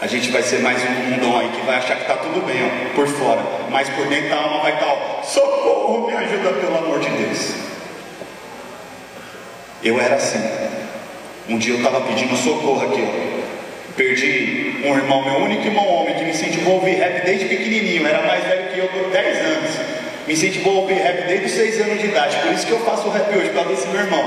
a 0.00 0.06
gente 0.06 0.30
vai 0.30 0.42
ser 0.42 0.60
mais 0.60 0.82
um 0.82 1.10
mundão 1.10 1.38
aí 1.38 1.50
que 1.50 1.66
vai 1.66 1.76
achar 1.76 1.96
que 1.96 2.02
está 2.02 2.16
tudo 2.16 2.46
bem, 2.46 2.56
ó, 2.64 2.94
por 2.94 3.06
fora, 3.06 3.42
mas 3.70 3.90
por 3.90 4.06
dentro 4.06 4.32
a 4.32 4.40
alma 4.40 4.62
vai 4.62 4.72
estar, 4.72 4.86
tá, 4.86 5.22
socorro, 5.22 6.06
me 6.06 6.16
ajuda 6.16 6.50
pelo 6.50 6.78
amor 6.78 6.98
de 6.98 7.10
Deus. 7.10 7.52
Eu 9.84 10.00
era 10.00 10.14
assim. 10.14 10.40
Um 11.46 11.58
dia 11.58 11.74
eu 11.74 11.76
estava 11.76 12.00
pedindo 12.06 12.34
socorro 12.38 12.90
aqui, 12.90 13.04
ó. 13.06 13.92
Perdi 13.98 14.80
um 14.82 14.96
irmão, 14.96 15.22
meu 15.22 15.40
único 15.42 15.66
irmão 15.66 15.86
homem, 15.86 16.14
que 16.14 16.24
me 16.24 16.30
incentivou 16.30 16.72
a 16.72 16.76
ouvir 16.76 16.92
rap 16.92 17.22
desde 17.26 17.44
pequenininho, 17.44 18.06
era 18.06 18.26
mais 18.26 18.42
velho 18.44 18.72
que 18.72 18.78
eu 18.78 18.88
por 18.88 19.10
10 19.10 19.38
anos. 19.40 19.95
Me 20.26 20.32
incentivou 20.32 20.78
a 20.78 20.80
ouvir 20.80 20.94
rap 20.94 21.26
desde 21.28 21.46
os 21.46 21.52
6 21.52 21.80
anos 21.82 22.00
de 22.00 22.06
idade. 22.06 22.36
Por 22.38 22.52
isso 22.52 22.66
que 22.66 22.72
eu 22.72 22.80
faço 22.80 23.08
rap 23.10 23.28
hoje, 23.36 23.48
por 23.50 23.54
causa 23.54 23.70
desse 23.70 23.86
meu 23.88 24.00
irmão. 24.00 24.24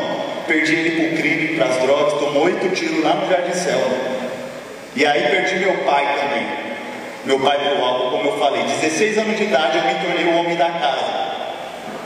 Perdi 0.48 0.76
ele 0.76 0.92
para 0.92 1.14
o 1.14 1.18
crime, 1.18 1.56
para 1.56 1.66
as 1.66 1.78
drogas, 1.82 2.14
tomou 2.14 2.44
oito 2.44 2.70
tiros 2.70 3.04
lá 3.04 3.16
no 3.16 3.30
Jardim 3.30 3.54
Selva. 3.54 3.96
E 4.96 5.06
aí 5.06 5.22
perdi 5.24 5.58
meu 5.58 5.74
pai 5.84 6.06
também. 6.20 6.48
Meu 7.26 7.40
pai 7.40 7.58
pro 7.60 7.84
álcool, 7.84 8.12
como 8.12 8.30
eu 8.30 8.40
falei. 8.40 8.64
16 8.64 9.18
anos 9.18 9.38
de 9.38 9.44
idade 9.44 9.78
eu 9.78 9.84
me 9.84 9.94
tornei 9.96 10.34
o 10.34 10.38
homem 10.38 10.56
da 10.56 10.70
casa. 10.70 11.30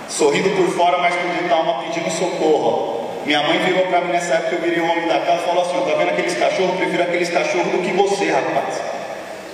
Sorrindo 0.10 0.50
por 0.52 0.68
fora, 0.76 0.98
mas 0.98 1.14
dentro 1.14 1.48
da 1.48 1.56
alma 1.56 1.84
pedindo 1.84 2.10
socorro. 2.10 3.12
Minha 3.26 3.42
mãe 3.44 3.60
virou 3.60 3.88
para 3.88 4.02
mim 4.02 4.12
nessa 4.12 4.34
época, 4.34 4.56
eu 4.56 4.62
virei 4.62 4.80
o 4.80 4.92
homem 4.92 5.08
da 5.08 5.20
casa 5.20 5.44
e 5.44 5.46
falou 5.46 5.64
assim, 5.64 5.90
tá 5.90 5.98
vendo 5.98 6.10
aqueles 6.10 6.36
cachorros? 6.36 6.72
Eu 6.72 6.78
prefiro 6.78 7.04
aqueles 7.04 7.30
cachorros 7.30 7.72
do 7.72 7.78
que 7.78 7.94
você, 7.94 8.32
rapaz. 8.32 8.82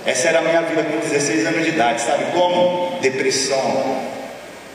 Essa 0.04 0.28
era 0.28 0.38
a 0.38 0.42
minha 0.42 0.62
vida 0.62 0.82
com 0.82 0.98
16 0.98 1.46
anos 1.46 1.64
de 1.64 1.68
idade, 1.70 2.00
sabe 2.00 2.24
como? 2.32 2.98
Depressão, 3.00 4.09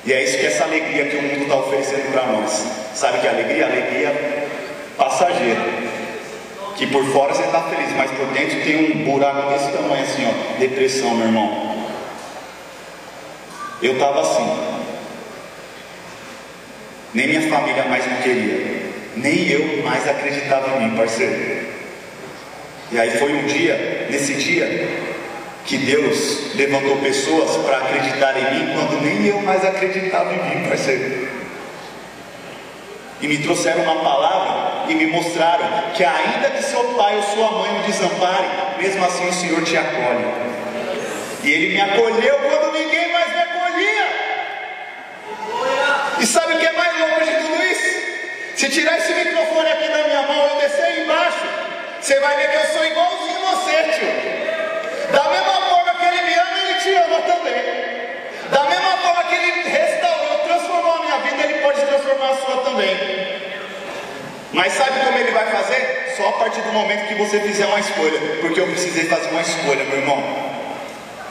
e 0.05 0.13
é 0.13 0.23
isso 0.23 0.37
que 0.37 0.45
essa 0.45 0.65
alegria 0.65 1.05
que 1.05 1.17
o 1.17 1.21
mundo 1.21 1.43
está 1.43 1.55
oferecendo 1.55 2.11
para 2.11 2.27
nós. 2.27 2.65
Sabe 2.93 3.19
que 3.19 3.27
alegria? 3.27 3.65
Alegria 3.65 4.47
passageira. 4.95 5.65
Que 6.75 6.85
por 6.87 7.03
fora 7.05 7.33
você 7.33 7.43
está 7.43 7.61
feliz, 7.63 7.91
mas 7.95 8.11
por 8.11 8.27
dentro 8.27 8.61
tem 8.63 9.01
um 9.01 9.03
buraco 9.03 9.49
desse 9.49 9.71
tamanho 9.71 10.03
assim, 10.03 10.27
ó. 10.27 10.59
Depressão, 10.59 11.15
meu 11.15 11.25
irmão. 11.27 11.87
Eu 13.81 13.93
estava 13.93 14.21
assim. 14.21 14.85
Nem 17.13 17.27
minha 17.27 17.49
família 17.49 17.85
mais 17.85 18.05
me 18.05 18.17
queria. 18.17 18.75
Nem 19.15 19.47
eu 19.49 19.83
mais 19.83 20.07
acreditava 20.07 20.77
em 20.77 20.89
mim, 20.89 20.97
parceiro. 20.97 21.65
E 22.91 22.99
aí 22.99 23.09
foi 23.17 23.33
um 23.33 23.45
dia, 23.45 24.07
nesse 24.11 24.35
dia, 24.35 24.65
que 25.65 25.77
Deus 25.77 26.53
levantou 26.55 26.97
pessoas 26.97 27.57
para 27.57 27.77
acreditar 27.77 28.37
em 28.37 28.53
mim 28.53 28.73
quando 28.73 29.01
nem 29.01 29.25
eu 29.25 29.41
mais 29.41 29.65
acreditava 29.65 30.31
em 30.31 30.37
mim, 30.37 30.67
parceiro. 30.69 31.27
E 33.19 33.27
me 33.27 33.39
trouxeram 33.39 33.81
uma 33.81 34.03
palavra 34.03 34.91
e 34.91 34.93
me 34.93 35.07
mostraram 35.07 35.65
que 35.95 36.03
ainda 36.03 36.51
que 36.51 36.61
seu 36.61 36.83
pai 36.95 37.15
ou 37.15 37.23
sua 37.23 37.51
mãe 37.51 37.79
o 37.79 37.83
desamparem, 37.83 38.49
mesmo 38.77 39.03
assim 39.03 39.27
o 39.27 39.33
Senhor 39.33 39.63
te 39.63 39.75
acolhe. 39.75 40.25
E 41.43 41.51
ele 41.51 41.73
me 41.73 41.81
acolheu 41.81 42.37
quando 42.37 42.73
ninguém 42.73 43.11
mais 43.11 43.31
me 43.33 43.39
acolhia. 43.39 44.07
E 46.19 46.25
sabe 46.27 46.53
o 46.53 46.59
que 46.59 46.65
é 46.65 46.73
mais 46.73 46.99
louco 46.99 47.23
de 47.23 47.31
tudo 47.31 47.63
isso? 47.63 48.05
Se 48.55 48.69
tirar 48.69 48.97
esse 48.99 49.13
microfone 49.13 49.69
aqui 49.69 49.87
da 49.87 50.03
minha 50.03 50.21
mão 50.23 50.45
e 50.45 50.49
eu 50.49 50.69
descer 50.69 51.03
embaixo, 51.03 51.45
você 51.99 52.19
vai 52.19 52.35
ver 52.35 52.51
que 52.51 52.55
eu 52.55 52.73
sou 52.73 52.85
igualzinho 52.85 53.39
você, 53.39 53.83
tio. 53.93 54.44
Da 55.15 55.29
mesma 55.29 55.55
te 56.85 56.93
ama 56.93 57.19
também. 57.21 57.53
Da 58.51 58.63
mesma 58.65 58.97
forma 58.97 59.23
que 59.23 59.35
Ele 59.35 59.69
restaurou, 59.69 60.37
transformou 60.45 60.93
a 60.93 60.99
minha 60.99 61.17
vida, 61.17 61.43
Ele 61.43 61.59
pode 61.63 61.81
transformar 61.81 62.29
a 62.29 62.35
sua 62.35 62.57
também. 62.63 62.95
Mas 64.53 64.73
sabe 64.73 64.99
como 65.03 65.17
Ele 65.17 65.31
vai 65.31 65.47
fazer? 65.47 66.13
Só 66.15 66.29
a 66.29 66.33
partir 66.33 66.61
do 66.61 66.71
momento 66.71 67.07
que 67.07 67.15
você 67.15 67.39
fizer 67.39 67.65
uma 67.65 67.79
escolha. 67.79 68.19
Porque 68.39 68.59
eu 68.59 68.67
precisei 68.67 69.05
fazer 69.05 69.29
uma 69.29 69.41
escolha, 69.41 69.83
meu 69.85 69.97
irmão. 69.97 70.23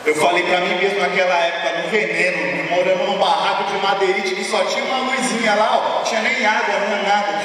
Eu 0.04 0.14
falei 0.16 0.42
para 0.42 0.60
mim 0.60 0.74
mesmo 0.74 1.00
naquela 1.00 1.34
época, 1.34 1.82
no 1.82 1.88
veneno, 1.88 2.64
morando 2.70 3.04
num 3.06 3.18
barraco 3.18 3.72
de 3.72 3.78
madeirite 3.78 4.34
que 4.34 4.44
só 4.44 4.62
tinha 4.64 4.84
uma 4.84 5.12
luzinha 5.12 5.54
lá, 5.54 6.00
ó, 6.00 6.02
tinha 6.02 6.20
nem 6.20 6.44
água, 6.44 6.78
não 6.80 6.86
tinha 6.88 7.02
nada. 7.08 7.40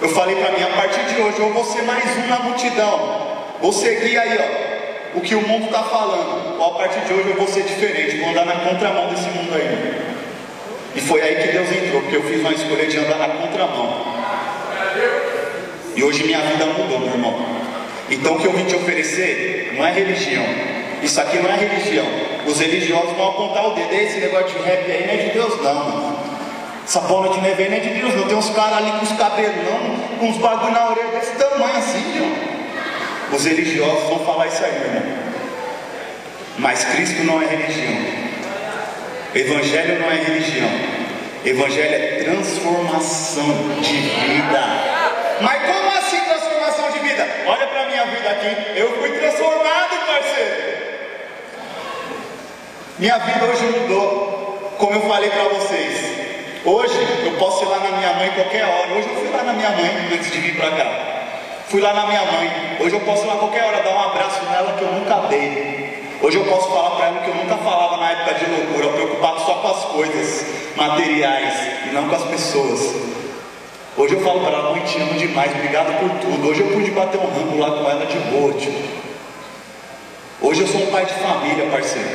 Eu 0.00 0.08
falei 0.08 0.36
para 0.36 0.52
mim, 0.52 0.62
a 0.62 0.74
partir 0.74 1.04
de 1.04 1.20
hoje 1.20 1.38
eu 1.38 1.52
vou 1.52 1.64
ser 1.64 1.82
mais 1.82 2.04
um 2.16 2.26
na 2.28 2.38
multidão. 2.38 3.42
Vou 3.60 3.72
seguir 3.74 4.18
aí, 4.18 4.38
ó, 4.38 4.71
o 5.14 5.20
que 5.20 5.34
o 5.34 5.46
mundo 5.46 5.66
está 5.66 5.82
falando. 5.82 6.58
Ou 6.58 6.74
a 6.74 6.78
partir 6.78 7.00
de 7.00 7.12
hoje 7.12 7.28
eu 7.30 7.36
vou 7.36 7.46
ser 7.46 7.62
diferente, 7.62 8.18
vou 8.18 8.30
andar 8.30 8.46
na 8.46 8.56
contramão 8.56 9.08
desse 9.08 9.28
mundo 9.28 9.54
aí. 9.54 10.12
E 10.94 11.00
foi 11.00 11.22
aí 11.22 11.36
que 11.36 11.48
Deus 11.52 11.68
entrou, 11.70 12.02
porque 12.02 12.16
eu 12.16 12.22
fiz 12.22 12.40
uma 12.40 12.52
escolha 12.52 12.86
de 12.86 12.98
andar 12.98 13.18
na 13.18 13.28
contramão. 13.28 14.04
E 15.94 16.02
hoje 16.02 16.24
minha 16.24 16.40
vida 16.40 16.66
mudou, 16.66 16.98
meu 17.00 17.08
irmão. 17.08 17.46
Então 18.10 18.34
o 18.34 18.40
que 18.40 18.46
eu 18.46 18.52
vim 18.52 18.64
te 18.64 18.76
oferecer 18.76 19.74
não 19.76 19.86
é 19.86 19.92
religião. 19.92 20.44
Isso 21.02 21.20
aqui 21.20 21.38
não 21.38 21.50
é 21.50 21.56
religião. 21.56 22.06
Os 22.46 22.60
religiosos 22.60 23.16
vão 23.16 23.30
apontar 23.30 23.68
o 23.68 23.74
dedo. 23.74 23.92
Esse 23.92 24.20
negócio 24.20 24.48
de 24.48 24.64
rap 24.64 24.90
aí 24.90 25.06
não 25.06 25.14
é 25.14 25.16
de 25.16 25.30
Deus, 25.30 25.62
não, 25.62 25.74
mano. 25.74 26.18
Essa 26.84 27.00
bola 27.02 27.28
de 27.32 27.40
neve 27.40 27.62
aí 27.62 27.70
não 27.70 27.76
é 27.76 27.80
de 27.80 27.88
Deus, 28.00 28.14
não. 28.14 28.28
Tem 28.28 28.36
uns 28.36 28.50
caras 28.50 28.78
ali 28.78 28.92
com 28.92 29.04
os 29.04 29.12
cabelos, 29.12 29.56
não, 29.64 30.18
com 30.18 30.26
uns 30.26 30.38
bagulho 30.38 30.72
na 30.72 30.90
orelha 30.90 31.08
desse 31.08 31.32
tamanho 31.36 31.76
assim, 31.76 32.04
meu. 32.14 32.51
Os 33.32 33.44
religiosos 33.46 34.08
vão 34.08 34.24
falar 34.26 34.46
isso 34.46 34.62
aí, 34.62 34.74
irmão. 34.74 35.02
Mas 36.58 36.84
Cristo 36.84 37.24
não 37.24 37.40
é 37.40 37.46
religião. 37.46 37.96
Evangelho 39.34 40.00
não 40.00 40.10
é 40.10 40.16
religião. 40.16 40.70
Evangelho 41.44 41.94
é 41.94 42.22
transformação 42.24 43.80
de 43.80 43.94
vida. 43.94 44.62
Mas 45.40 45.62
como 45.62 45.98
assim 45.98 46.20
transformação 46.20 46.90
de 46.92 46.98
vida? 46.98 47.26
Olha 47.46 47.66
para 47.66 47.86
minha 47.86 48.04
vida 48.04 48.30
aqui. 48.30 48.78
Eu 48.78 48.92
fui 49.00 49.10
transformado, 49.18 50.06
parceiro. 50.06 50.72
Minha 52.98 53.18
vida 53.18 53.44
hoje 53.46 53.64
mudou. 53.64 54.74
Como 54.76 54.92
eu 54.92 55.08
falei 55.08 55.30
para 55.30 55.44
vocês. 55.44 56.22
Hoje 56.64 57.24
eu 57.24 57.32
posso 57.38 57.64
ir 57.64 57.68
lá 57.68 57.78
na 57.78 57.96
minha 57.96 58.12
mãe 58.12 58.30
qualquer 58.32 58.64
hora. 58.64 58.92
Hoje 58.92 59.08
eu 59.08 59.16
fui 59.16 59.30
lá 59.30 59.42
na 59.42 59.54
minha 59.54 59.70
mãe 59.70 60.10
antes 60.12 60.30
de 60.30 60.38
vir 60.38 60.56
para 60.56 60.70
cá. 60.70 61.11
Fui 61.68 61.80
lá 61.80 61.92
na 61.92 62.06
minha 62.06 62.24
mãe. 62.24 62.76
Hoje 62.80 62.94
eu 62.94 63.00
posso 63.00 63.24
ir 63.24 63.28
lá 63.28 63.36
qualquer 63.36 63.64
hora 63.64 63.82
dar 63.82 63.90
um 63.90 64.00
abraço 64.00 64.44
nela 64.44 64.72
que 64.76 64.82
eu 64.82 64.92
nunca 64.92 65.16
dei. 65.28 65.82
Hoje 66.20 66.36
eu 66.36 66.44
posso 66.44 66.68
falar 66.68 66.90
para 66.90 67.06
ela 67.06 67.20
que 67.20 67.28
eu 67.28 67.34
nunca 67.34 67.56
falava 67.56 67.96
na 67.96 68.12
época 68.12 68.34
de 68.34 68.46
loucura, 68.46 68.88
preocupado 68.90 69.40
só 69.40 69.54
com 69.54 69.68
as 69.68 69.84
coisas 69.86 70.46
materiais 70.76 71.54
e 71.88 71.92
não 71.92 72.08
com 72.08 72.14
as 72.14 72.22
pessoas. 72.24 72.94
Hoje 73.96 74.14
eu 74.14 74.20
falo 74.20 74.40
para 74.40 74.56
ela, 74.56 74.70
mãe, 74.70 74.82
te 74.84 75.00
amo 75.00 75.14
demais, 75.14 75.50
obrigado 75.52 75.98
por 75.98 76.10
tudo. 76.20 76.48
Hoje 76.48 76.60
eu 76.60 76.68
pude 76.68 76.90
bater 76.92 77.20
um 77.20 77.26
rango 77.26 77.58
lá 77.58 77.70
com 77.70 77.90
ela 77.90 78.06
de 78.06 78.18
boa, 78.30 78.52
tio. 78.54 78.72
Hoje 80.40 80.60
eu 80.60 80.66
sou 80.66 80.82
um 80.82 80.86
pai 80.90 81.06
de 81.06 81.14
família, 81.14 81.66
parceiro. 81.70 82.08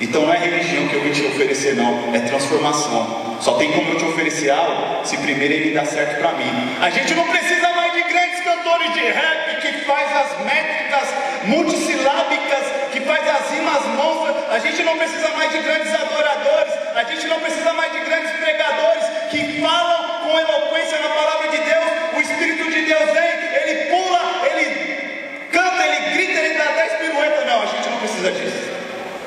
Então 0.00 0.22
não 0.22 0.32
é 0.32 0.38
religião 0.38 0.88
que 0.88 0.94
eu 0.94 1.02
vim 1.02 1.10
te 1.10 1.26
oferecer, 1.26 1.74
não, 1.74 2.14
é 2.14 2.20
transformação. 2.20 3.36
Só 3.40 3.54
tem 3.54 3.70
como 3.72 3.92
eu 3.92 3.98
te 3.98 4.04
oferecer 4.04 4.50
algo 4.50 5.04
se 5.04 5.16
primeiro 5.18 5.54
ele 5.54 5.74
dá 5.74 5.84
certo 5.84 6.20
para 6.20 6.32
mim. 6.32 6.46
A 6.80 6.88
gente 6.88 7.14
não 7.14 7.24
precisa 7.24 7.69
grandes 8.10 8.40
cantores 8.40 8.92
de 8.92 9.00
rap 9.00 9.60
que 9.60 9.72
faz 9.84 10.16
as 10.16 10.44
métricas 10.44 11.08
multissilábicas, 11.44 12.64
que 12.92 13.00
faz 13.00 13.26
as 13.26 13.50
rimas 13.50 13.84
monstras. 13.96 14.36
A 14.50 14.58
gente 14.58 14.82
não 14.82 14.98
precisa 14.98 15.28
mais 15.28 15.52
de 15.52 15.58
grandes 15.58 15.94
adoradores. 15.94 16.74
A 16.94 17.04
gente 17.04 17.26
não 17.28 17.40
precisa 17.40 17.72
mais 17.72 17.92
de 17.92 18.00
grandes 18.00 18.32
pregadores 18.32 19.04
que 19.30 19.60
falam 19.60 20.20
com 20.24 20.38
eloquência 20.38 20.98
na 20.98 21.08
palavra 21.08 21.48
de 21.48 21.58
Deus. 21.58 21.84
O 22.16 22.20
Espírito 22.20 22.70
de 22.70 22.82
Deus 22.82 23.10
vem, 23.12 23.30
ele 23.62 23.74
pula, 23.90 24.20
ele 24.50 25.46
canta, 25.52 25.86
ele 25.86 26.14
grita, 26.14 26.40
ele 26.40 26.58
dá 26.58 26.64
10 26.64 26.92
piruetas. 26.94 27.46
Não, 27.46 27.62
a 27.62 27.66
gente 27.66 27.88
não 27.88 27.98
precisa 27.98 28.30
disso. 28.32 28.70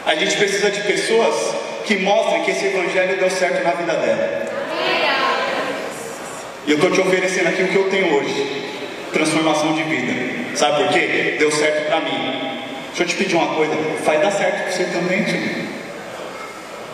A 0.06 0.15
gente 0.15 0.38
precisa 0.38 0.69
de 0.69 0.82
pessoas 0.82 1.56
que 1.86 1.98
mostrem 1.98 2.43
que 2.43 2.52
esse 2.52 2.65
evangelho 2.65 3.17
deu 3.17 3.30
certo 3.30 3.63
na 3.63 3.72
vida 3.72 3.93
dela. 3.93 4.54
E 6.65 6.72
eu 6.72 6.76
estou 6.76 6.91
te 6.91 7.02
oferecendo 7.02 7.50
aqui 7.50 7.63
o 7.63 7.67
que 7.67 7.76
eu 7.76 7.89
tenho 7.89 8.15
hoje: 8.15 8.73
transformação 9.13 9.73
de 9.73 9.84
vida. 9.84 10.13
Sabe 10.56 10.84
por 10.84 10.93
quê? 10.93 11.36
Deu 11.39 11.52
certo 11.52 11.88
para 11.88 12.02
mim. 12.02 12.54
Deixa 12.88 13.04
eu 13.04 13.08
te 13.08 13.15
pedir 13.15 13.36
uma 13.36 13.56
coisa: 13.56 13.73
vai 14.04 14.19
dar 14.19 14.32
certo 14.32 14.63
para 14.63 14.71
você 14.71 14.84
também, 14.86 15.23
tio. 15.23 15.73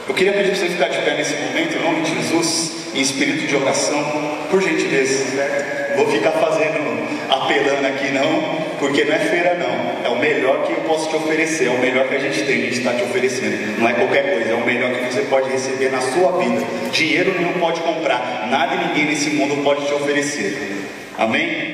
Eu 0.08 0.16
queria 0.16 0.34
pedir 0.34 0.50
para 0.50 0.60
você 0.60 0.70
ficar 0.70 0.88
de 0.88 0.98
pé 1.00 1.16
nesse 1.18 1.36
momento, 1.36 1.78
em 1.78 1.84
nome 1.84 2.02
de 2.02 2.16
Jesus, 2.16 2.72
em 2.96 3.02
espírito 3.02 3.48
de 3.48 3.56
oração, 3.56 4.04
por 4.50 4.62
gentileza. 4.62 5.24
Vou 5.96 6.10
ficar 6.10 6.32
fazendo, 6.32 7.08
apelando 7.30 7.86
aqui 7.86 8.12
não, 8.12 8.60
porque 8.80 9.04
não 9.04 9.14
é 9.14 9.20
feira 9.20 9.56
não. 9.56 10.04
É 10.04 10.10
o 10.10 10.18
melhor 10.18 10.66
que 10.66 10.72
eu 10.72 10.80
posso 10.88 11.10
te 11.10 11.16
oferecer, 11.16 11.68
é 11.68 11.70
o 11.70 11.78
melhor 11.78 12.08
que 12.08 12.16
a 12.16 12.20
gente 12.20 12.44
tem, 12.44 12.56
a 12.56 12.66
gente 12.66 12.80
está 12.80 12.94
te 12.94 13.04
oferecendo. 13.04 13.80
Não 13.80 13.88
é 13.88 13.94
qualquer 13.94 14.34
coisa, 14.34 14.50
é 14.50 14.56
o 14.56 14.66
melhor 14.66 14.92
que 14.92 15.14
você 15.14 15.22
pode 15.22 15.50
receber 15.50 15.92
na 15.92 16.02
sua 16.02 16.40
vida. 16.40 16.66
Dinheiro 16.92 17.40
não 17.40 17.54
pode 17.54 17.80
comprar, 17.82 18.48
nada 18.50 18.76
e 18.76 18.88
ninguém 18.88 19.06
nesse 19.06 19.30
mundo 19.30 19.64
pode 19.64 19.86
te 19.86 19.94
oferecer. 19.94 20.58
Amém? 21.20 21.70